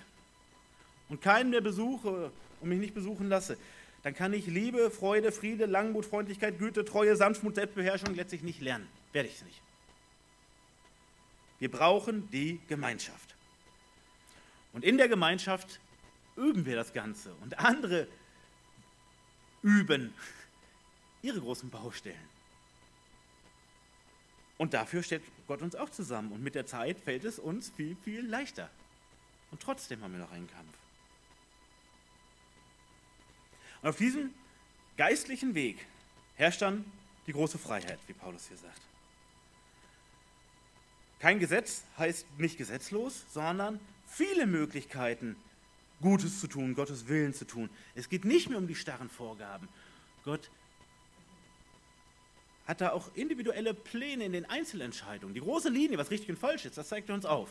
[1.09, 3.57] und keinen mehr besuche und mich nicht besuchen lasse,
[4.03, 8.88] dann kann ich Liebe, Freude, Friede, Langmut, Freundlichkeit, Güte, Treue, Sanftmut, Selbstbeherrschung letztlich nicht lernen.
[9.12, 9.61] Werde ich es nicht.
[11.61, 13.36] Wir brauchen die Gemeinschaft.
[14.72, 15.78] Und in der Gemeinschaft
[16.36, 18.09] üben wir das Ganze und andere
[19.62, 20.12] üben
[21.22, 22.31] ihre großen Baustellen.
[24.62, 26.30] Und dafür stellt Gott uns auch zusammen.
[26.30, 28.70] Und mit der Zeit fällt es uns viel, viel leichter.
[29.50, 30.72] Und trotzdem haben wir noch einen Kampf.
[33.82, 34.32] Und auf diesem
[34.96, 35.84] geistlichen Weg
[36.36, 36.84] herrscht dann
[37.26, 38.80] die große Freiheit, wie Paulus hier sagt.
[41.18, 45.34] Kein Gesetz heißt nicht gesetzlos, sondern viele Möglichkeiten,
[46.00, 47.68] Gutes zu tun, Gottes Willen zu tun.
[47.96, 49.68] Es geht nicht mehr um die starren Vorgaben.
[50.24, 50.50] Gott
[52.66, 55.34] hat da auch individuelle Pläne in den Einzelentscheidungen.
[55.34, 57.48] Die große Linie, was richtig und falsch ist, das zeigt er uns auf.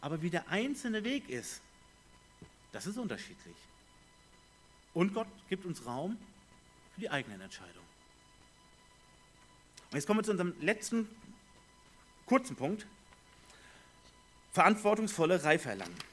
[0.00, 1.60] Aber wie der einzelne Weg ist,
[2.72, 3.56] das ist unterschiedlich.
[4.94, 6.16] Und Gott gibt uns Raum
[6.94, 7.78] für die eigenen Entscheidungen.
[9.90, 11.08] Und jetzt kommen wir zu unserem letzten
[12.26, 12.86] kurzen Punkt.
[14.52, 16.09] Verantwortungsvolle Reife erlangen.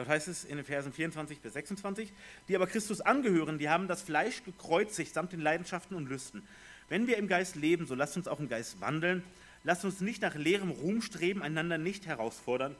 [0.00, 2.10] Dort heißt es in den Versen 24 bis 26,
[2.48, 6.42] die aber Christus angehören, die haben das Fleisch gekreuzigt samt den Leidenschaften und Lüsten.
[6.88, 9.22] Wenn wir im Geist leben, so lasst uns auch im Geist wandeln.
[9.62, 12.76] Lasst uns nicht nach leerem Ruhm streben, einander nicht herausfordern,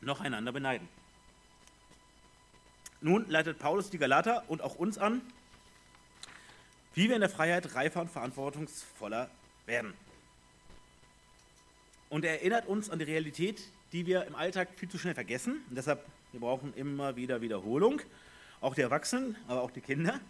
[0.00, 0.88] noch einander beneiden.
[3.02, 5.20] Nun leitet Paulus die Galater und auch uns an,
[6.94, 9.28] wie wir in der Freiheit reifer und verantwortungsvoller
[9.66, 9.92] werden.
[12.08, 13.60] Und er erinnert uns an die Realität,
[13.92, 15.64] die wir im Alltag viel zu schnell vergessen.
[15.68, 18.00] Und deshalb, wir brauchen immer wieder Wiederholung.
[18.60, 20.20] Auch die Erwachsenen, aber auch die Kinder.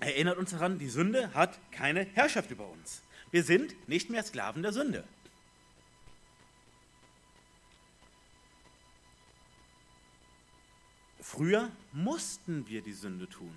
[0.00, 3.02] Er erinnert uns daran, die Sünde hat keine Herrschaft über uns.
[3.30, 5.04] Wir sind nicht mehr Sklaven der Sünde.
[11.20, 13.54] Früher mussten wir die Sünde tun,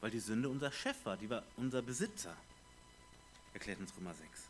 [0.00, 2.34] weil die Sünde unser Chef war, die war unser Besitzer,
[3.52, 4.47] erklärt uns Römer 6.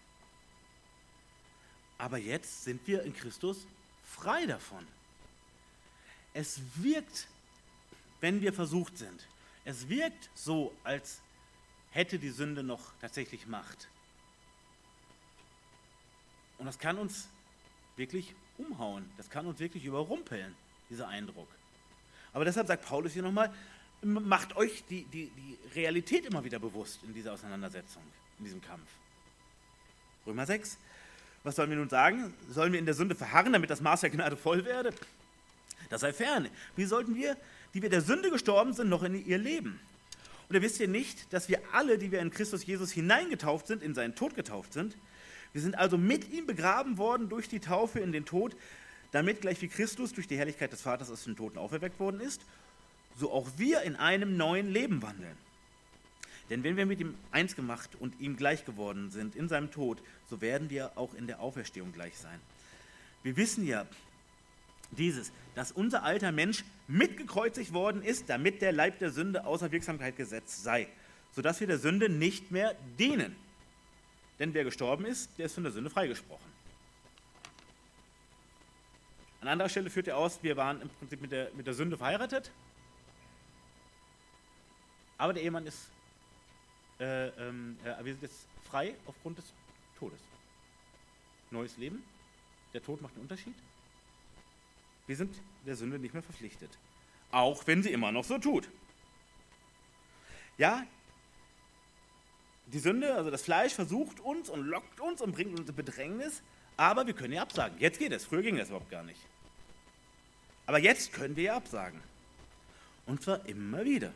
[1.99, 3.67] Aber jetzt sind wir in Christus
[4.05, 4.87] frei davon.
[6.33, 7.27] Es wirkt,
[8.21, 9.27] wenn wir versucht sind,
[9.65, 11.21] es wirkt so, als
[11.91, 13.89] hätte die Sünde noch tatsächlich Macht.
[16.59, 17.29] Und das kann uns
[17.97, 20.55] wirklich umhauen, das kann uns wirklich überrumpeln,
[20.91, 21.49] dieser Eindruck.
[22.33, 23.53] Aber deshalb sagt Paulus hier nochmal,
[24.03, 28.03] macht euch die, die, die Realität immer wieder bewusst in dieser Auseinandersetzung,
[28.39, 28.89] in diesem Kampf.
[30.27, 30.79] Römer 6.
[31.49, 32.35] Was sollen wir nun sagen?
[32.51, 34.93] Sollen wir in der Sünde verharren, damit das Maß der Gnade voll werde?
[35.89, 36.47] Das sei fern.
[36.77, 37.39] Wie sollten wir,
[37.73, 39.81] die wir der Sünde gestorben sind, noch in ihr leben?
[40.51, 43.95] Ihr wisst ihr nicht, dass wir alle, die wir in Christus Jesus hineingetauft sind, in
[43.95, 44.95] seinen Tod getauft sind?
[45.55, 48.55] Wir sind also mit ihm begraben worden durch die Taufe in den Tod,
[49.13, 52.43] damit gleich wie Christus durch die Herrlichkeit des Vaters aus den Toten auferweckt worden ist,
[53.17, 55.48] so auch wir in einem neuen Leben wandeln.
[56.51, 60.01] Denn wenn wir mit ihm eins gemacht und ihm gleich geworden sind in seinem Tod,
[60.31, 62.41] so werden wir auch in der Auferstehung gleich sein.
[63.23, 63.87] Wir wissen ja
[64.93, 70.17] dieses, dass unser alter Mensch mitgekreuzigt worden ist, damit der Leib der Sünde außer Wirksamkeit
[70.17, 70.89] gesetzt sei,
[71.33, 73.37] sodass wir der Sünde nicht mehr dienen.
[74.39, 76.49] Denn wer gestorben ist, der ist von der Sünde freigesprochen.
[79.41, 81.97] An anderer Stelle führt er aus, wir waren im Prinzip mit der, mit der Sünde
[81.97, 82.51] verheiratet,
[85.17, 85.91] aber der Ehemann ist,
[87.01, 89.45] äh, ähm, äh, wir sind jetzt frei aufgrund des
[89.99, 90.21] Todes.
[91.51, 92.03] Neues Leben,
[92.75, 93.55] der Tod macht einen Unterschied.
[95.07, 95.35] Wir sind
[95.67, 96.71] der Sünde nicht mehr verpflichtet,
[97.31, 98.69] auch wenn sie immer noch so tut.
[100.59, 100.87] Ja,
[102.67, 106.43] die Sünde, also das Fleisch, versucht uns und lockt uns und bringt uns in Bedrängnis,
[106.77, 107.79] aber wir können ja absagen.
[107.79, 108.27] Jetzt geht es.
[108.27, 109.21] Früher ging das überhaupt gar nicht.
[110.67, 112.01] Aber jetzt können wir ja absagen.
[113.07, 114.13] Und zwar immer wieder.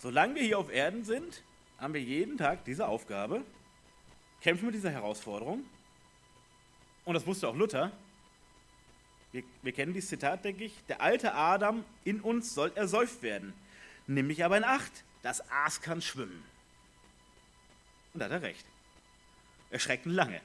[0.00, 1.42] Solange wir hier auf Erden sind,
[1.78, 3.44] haben wir jeden Tag diese Aufgabe,
[4.40, 5.62] kämpfen mit dieser Herausforderung.
[7.04, 7.92] Und das wusste auch Luther.
[9.32, 10.72] Wir, wir kennen dieses Zitat, denke ich.
[10.88, 13.52] Der alte Adam in uns soll ersäuft werden.
[14.06, 16.42] Nimm mich aber in Acht, das Aas kann schwimmen.
[18.14, 18.64] Und da hat er recht.
[19.70, 20.40] Erschreckend lange.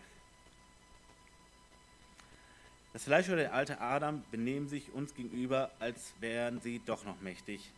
[2.92, 7.22] Das Fleisch oder der alte Adam benehmen sich uns gegenüber, als wären sie doch noch
[7.22, 7.72] mächtig.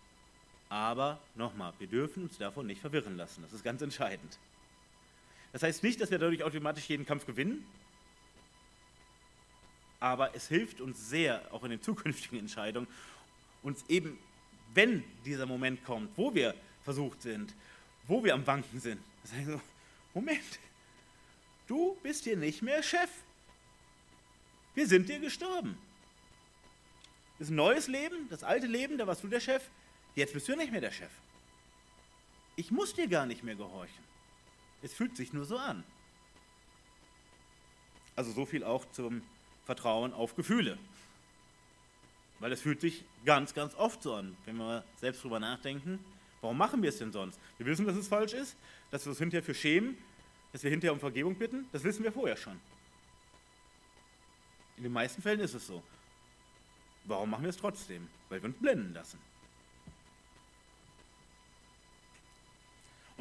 [0.70, 3.42] Aber nochmal, wir dürfen uns davon nicht verwirren lassen.
[3.42, 4.38] Das ist ganz entscheidend.
[5.54, 7.66] Das heißt nicht, dass wir dadurch automatisch jeden Kampf gewinnen,
[10.00, 12.88] aber es hilft uns sehr, auch in den zukünftigen Entscheidungen,
[13.64, 14.18] uns eben,
[14.74, 16.54] wenn dieser Moment kommt, wo wir
[16.84, 17.54] versucht sind,
[18.08, 19.62] wo wir am Wanken sind, sagen so,
[20.14, 20.60] Moment,
[21.68, 23.10] du bist hier nicht mehr Chef.
[24.76, 25.78] Wir sind dir gestorben.
[27.40, 29.64] Das ist ein neues Leben, das alte Leben, da warst du der Chef,
[30.18, 31.12] jetzt bist du nicht mehr der Chef.
[32.56, 34.04] Ich muss dir gar nicht mehr gehorchen.
[34.82, 35.84] Es fühlt sich nur so an.
[38.16, 39.22] Also so viel auch zum
[39.66, 40.78] Vertrauen auf Gefühle.
[42.40, 46.04] Weil es fühlt sich ganz, ganz oft so an, wenn wir selbst drüber nachdenken,
[46.42, 47.40] warum machen wir es denn sonst?
[47.58, 48.56] Wir wissen, dass es falsch ist,
[48.92, 49.98] dass wir uns hinterher für schämen,
[50.52, 52.60] dass wir hinterher um Vergebung bitten, das wissen wir vorher schon.
[54.78, 55.84] In den meisten Fällen ist es so.
[57.06, 58.08] Warum machen wir es trotzdem?
[58.30, 59.20] Weil wir uns blenden lassen.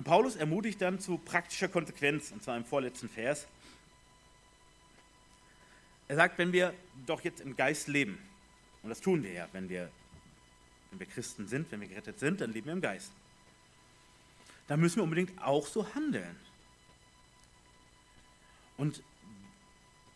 [0.07, 3.49] Paulus ermutigt dann zu praktischer Konsequenz, und zwar im vorletzten Vers.
[6.07, 6.73] Er sagt, wenn wir
[7.07, 8.17] doch jetzt im Geist leben,
[8.85, 9.91] und das tun wir ja, wenn wir,
[10.93, 13.11] wenn wir Christen sind, wenn wir gerettet sind, dann leben wir im Geist.
[14.69, 16.37] Dann müssen wir unbedingt auch so handeln.
[18.77, 19.03] Und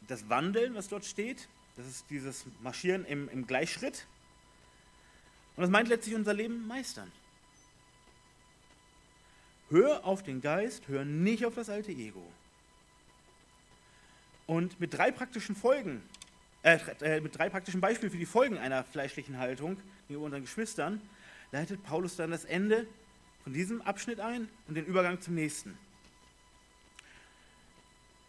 [0.06, 4.06] das Wandeln, was dort steht, das ist dieses Marschieren im, im Gleichschritt.
[5.56, 7.10] Und das meint letztlich unser Leben meistern.
[9.70, 12.26] Hör auf den Geist, hör nicht auf das alte Ego.
[14.48, 16.02] Und mit drei praktischen Folgen,
[16.64, 19.76] äh, äh, mit drei praktischen Beispielen für die Folgen einer fleischlichen Haltung
[20.08, 21.00] gegenüber unseren Geschwistern,
[21.52, 22.88] leitet Paulus dann das Ende
[23.44, 25.78] von diesem Abschnitt ein und den Übergang zum nächsten.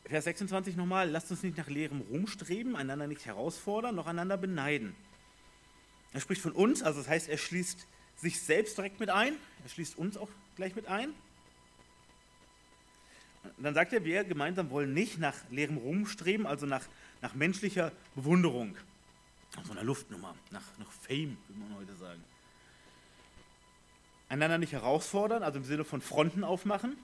[0.06, 4.38] Vers 26 nochmal, lasst uns nicht nach leerem Ruhm streben, einander nicht herausfordern, noch einander
[4.38, 4.96] beneiden.
[6.14, 7.88] Er spricht von uns, also das heißt, er schließt
[8.18, 9.34] sich selbst direkt mit ein,
[9.64, 11.16] er schließt uns auch gleich mit ein.
[13.58, 16.84] Dann sagt er, wir gemeinsam wollen nicht nach leerem Ruhm streben, also nach,
[17.22, 18.76] nach menschlicher Bewunderung,
[19.56, 22.24] nach so einer Luftnummer, nach, nach Fame, würde man heute sagen.
[24.30, 26.98] Einander nicht herausfordern, also im Sinne von Fronten aufmachen,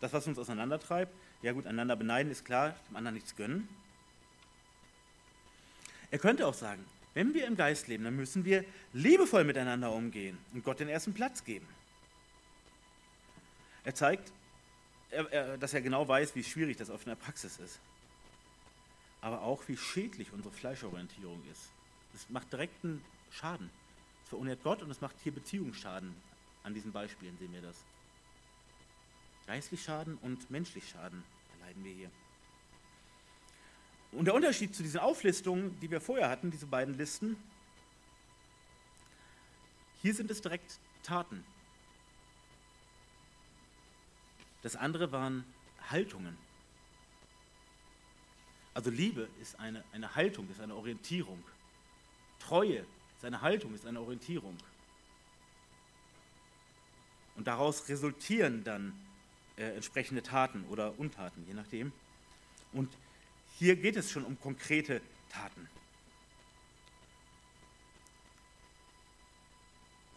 [0.00, 1.12] das, was uns auseinandertreibt,
[1.42, 3.68] ja gut, einander beneiden ist klar, dem anderen nichts gönnen.
[6.10, 10.38] Er könnte auch sagen, wenn wir im Geist leben, dann müssen wir liebevoll miteinander umgehen
[10.54, 11.66] und Gott den ersten Platz geben.
[13.84, 14.32] Er zeigt,
[15.58, 17.80] dass er genau weiß, wie schwierig das oft in der Praxis ist.
[19.20, 21.70] Aber auch, wie schädlich unsere Fleischorientierung ist.
[22.14, 23.70] Es macht direkten Schaden.
[24.24, 26.14] Es verunehrt Gott und es macht hier Beziehungsschaden.
[26.62, 27.76] An diesen Beispielen sehen wir das.
[29.46, 31.22] Geistlich Schaden und menschlich Schaden
[31.58, 32.10] erleiden wir hier.
[34.12, 37.36] Und der Unterschied zu diesen Auflistungen, die wir vorher hatten, diese beiden Listen,
[40.02, 41.44] hier sind es direkt Taten.
[44.62, 45.44] Das andere waren
[45.90, 46.36] Haltungen.
[48.74, 51.42] Also Liebe ist eine, eine Haltung, ist eine Orientierung.
[52.38, 52.84] Treue
[53.16, 54.56] ist eine Haltung, ist eine Orientierung.
[57.36, 58.92] Und daraus resultieren dann
[59.56, 61.92] äh, entsprechende Taten oder Untaten, je nachdem.
[62.72, 62.90] Und
[63.58, 65.00] hier geht es schon um konkrete
[65.30, 65.68] Taten.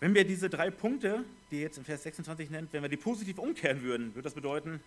[0.03, 3.39] Wenn wir diese drei Punkte, die jetzt im Vers 26 nennt, wenn wir die positiv
[3.39, 4.81] umkehren würden, würde das bedeuten,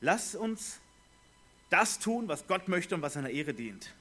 [0.00, 0.80] lass uns
[1.68, 3.92] das tun, was Gott möchte und was seiner Ehre dient.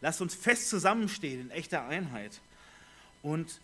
[0.00, 2.40] Lass uns fest zusammenstehen in echter Einheit.
[3.20, 3.60] Und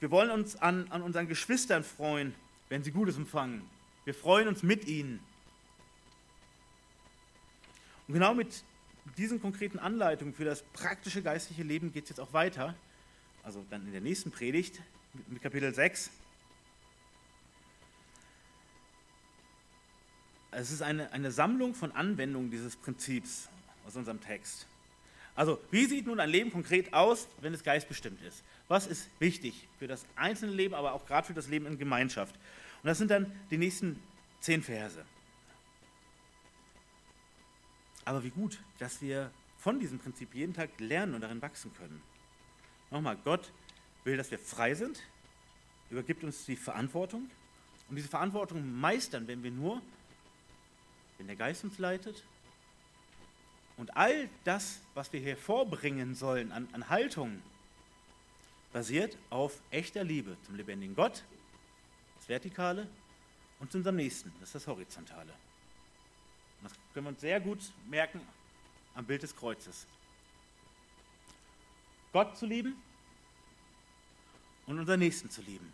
[0.00, 2.34] wir wollen uns an, an unseren Geschwistern freuen,
[2.70, 3.68] wenn sie Gutes empfangen.
[4.06, 5.20] Wir freuen uns mit ihnen.
[8.06, 8.64] Und genau mit
[9.18, 12.74] diesen konkreten Anleitungen für das praktische geistliche Leben geht es jetzt auch weiter.
[13.48, 14.78] Also dann in der nächsten Predigt
[15.26, 16.10] mit Kapitel 6.
[20.50, 23.48] Es ist eine, eine Sammlung von Anwendungen dieses Prinzips
[23.86, 24.66] aus unserem Text.
[25.34, 28.44] Also, wie sieht nun ein Leben konkret aus, wenn es geistbestimmt ist?
[28.68, 32.34] Was ist wichtig für das einzelne Leben, aber auch gerade für das Leben in Gemeinschaft?
[32.82, 33.98] Und das sind dann die nächsten
[34.40, 35.02] zehn Verse.
[38.04, 42.02] Aber wie gut, dass wir von diesem Prinzip jeden Tag lernen und darin wachsen können.
[42.90, 43.52] Nochmal, Gott
[44.04, 45.02] will, dass wir frei sind,
[45.90, 47.30] übergibt uns die Verantwortung.
[47.88, 49.80] Und diese Verantwortung meistern, wenn wir nur,
[51.16, 52.22] wenn der Geist uns leitet
[53.76, 57.42] und all das, was wir hervorbringen sollen an, an Haltung,
[58.72, 61.24] basiert auf echter Liebe zum lebendigen Gott,
[62.18, 62.86] das Vertikale,
[63.60, 65.32] und zu unserem Nächsten, das ist das Horizontale.
[66.60, 67.58] Und das können wir uns sehr gut
[67.88, 68.20] merken
[68.94, 69.86] am Bild des Kreuzes.
[72.12, 72.76] Gott zu lieben
[74.66, 75.72] und unseren Nächsten zu lieben.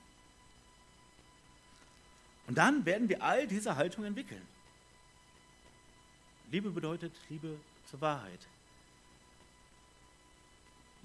[2.46, 4.46] Und dann werden wir all diese Haltung entwickeln.
[6.50, 8.46] Liebe bedeutet Liebe zur Wahrheit.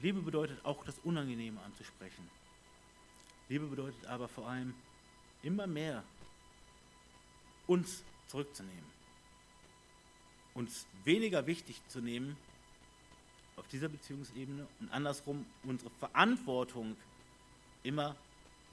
[0.02, 2.30] Liebe bedeutet auch das Unangenehme anzusprechen.
[3.50, 4.74] Liebe bedeutet aber vor allem
[5.42, 6.04] immer mehr
[7.68, 9.00] uns zurückzunehmen.
[10.54, 12.38] Uns weniger wichtig zu nehmen
[13.60, 16.96] auf dieser Beziehungsebene und andersrum unsere Verantwortung
[17.84, 18.16] immer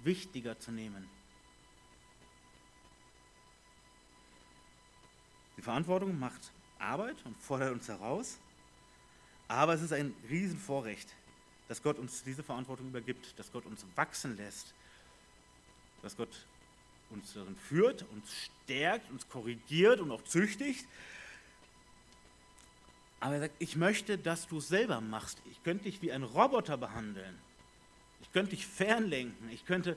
[0.05, 1.09] wichtiger zu nehmen.
[5.57, 8.39] Die Verantwortung macht Arbeit und fordert uns heraus,
[9.49, 11.09] aber es ist ein Riesenvorrecht,
[11.68, 14.74] dass Gott uns diese Verantwortung übergibt, dass Gott uns wachsen lässt,
[16.03, 16.47] dass Gott
[17.11, 20.87] uns darin führt, uns stärkt, uns korrigiert und auch züchtigt.
[23.21, 25.39] Aber er sagt, ich möchte, dass du es selber machst.
[25.51, 27.39] Ich könnte dich wie ein Roboter behandeln.
[28.21, 29.51] Ich könnte dich fernlenken.
[29.51, 29.97] Ich könnte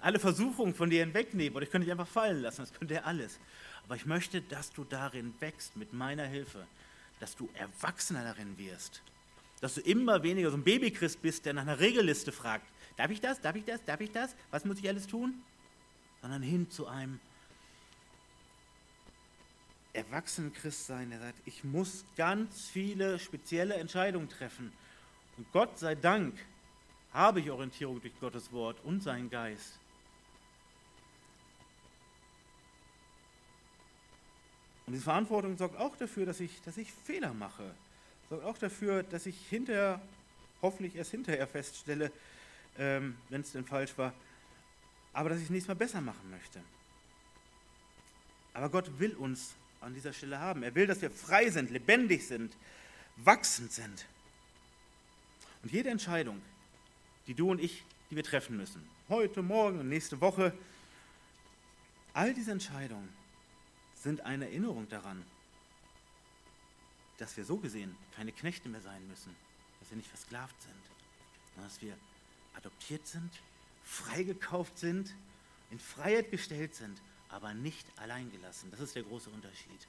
[0.00, 2.62] alle Versuchungen von dir hinwegnehmen oder ich könnte dich einfach fallen lassen.
[2.62, 3.38] Das könnte er alles.
[3.84, 6.66] Aber ich möchte, dass du darin wächst mit meiner Hilfe,
[7.20, 9.02] dass du erwachsener darin wirst,
[9.60, 12.66] dass du immer weniger so ein Babychrist bist, der nach einer Regelliste fragt,
[12.96, 15.34] darf ich das, darf ich das, darf ich das, was muss ich alles tun?
[16.22, 17.20] Sondern hin zu einem
[19.94, 24.72] erwachsenen Christ sein, der sagt, ich muss ganz viele spezielle Entscheidungen treffen.
[25.36, 26.34] Und Gott sei Dank
[27.12, 29.78] habe ich Orientierung durch Gottes Wort und seinen Geist.
[34.86, 37.74] Und diese Verantwortung sorgt auch dafür, dass ich, dass ich Fehler mache.
[38.28, 40.00] Sorgt auch dafür, dass ich hinterher,
[40.60, 42.12] hoffentlich erst hinterher feststelle,
[42.78, 44.12] ähm, wenn es denn falsch war,
[45.12, 46.60] aber dass ich es nächstes Mal besser machen möchte.
[48.52, 49.54] Aber Gott will uns
[49.84, 50.62] an dieser Stelle haben.
[50.62, 52.56] Er will, dass wir frei sind, lebendig sind,
[53.16, 54.06] wachsend sind.
[55.62, 56.40] Und jede Entscheidung,
[57.26, 60.52] die du und ich, die wir treffen müssen, heute, morgen und nächste Woche,
[62.12, 63.08] all diese Entscheidungen
[63.94, 65.24] sind eine Erinnerung daran,
[67.18, 69.34] dass wir so gesehen keine Knechte mehr sein müssen,
[69.80, 70.74] dass wir nicht versklavt sind,
[71.54, 71.96] sondern dass wir
[72.56, 73.30] adoptiert sind,
[73.84, 75.14] freigekauft sind,
[75.70, 77.00] in Freiheit gestellt sind,
[77.34, 78.70] aber nicht allein gelassen.
[78.70, 79.88] Das ist der große Unterschied.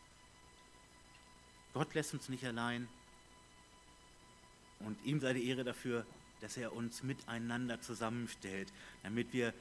[1.74, 2.88] Gott lässt uns nicht allein
[4.80, 6.06] und ihm sei die Ehre dafür,
[6.42, 8.74] dass er uns miteinander zusammenstellt,
[9.04, 9.54] damit wir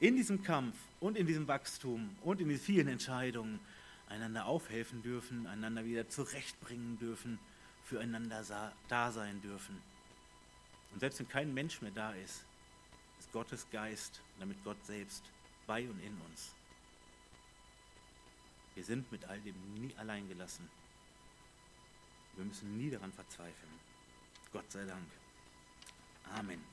[0.00, 3.60] in diesem Kampf und in diesem Wachstum und in den vielen Entscheidungen
[4.08, 7.38] einander aufhelfen dürfen, einander wieder zurechtbringen dürfen,
[7.84, 9.80] füreinander da sein dürfen.
[10.92, 12.44] Und selbst wenn kein Mensch mehr da ist,
[13.18, 15.22] ist Gottes Geist, damit Gott selbst,
[15.66, 16.54] bei und in uns.
[18.74, 20.68] Wir sind mit all dem nie allein gelassen.
[22.36, 23.72] Wir müssen nie daran verzweifeln.
[24.52, 25.06] Gott sei Dank.
[26.34, 26.71] Amen.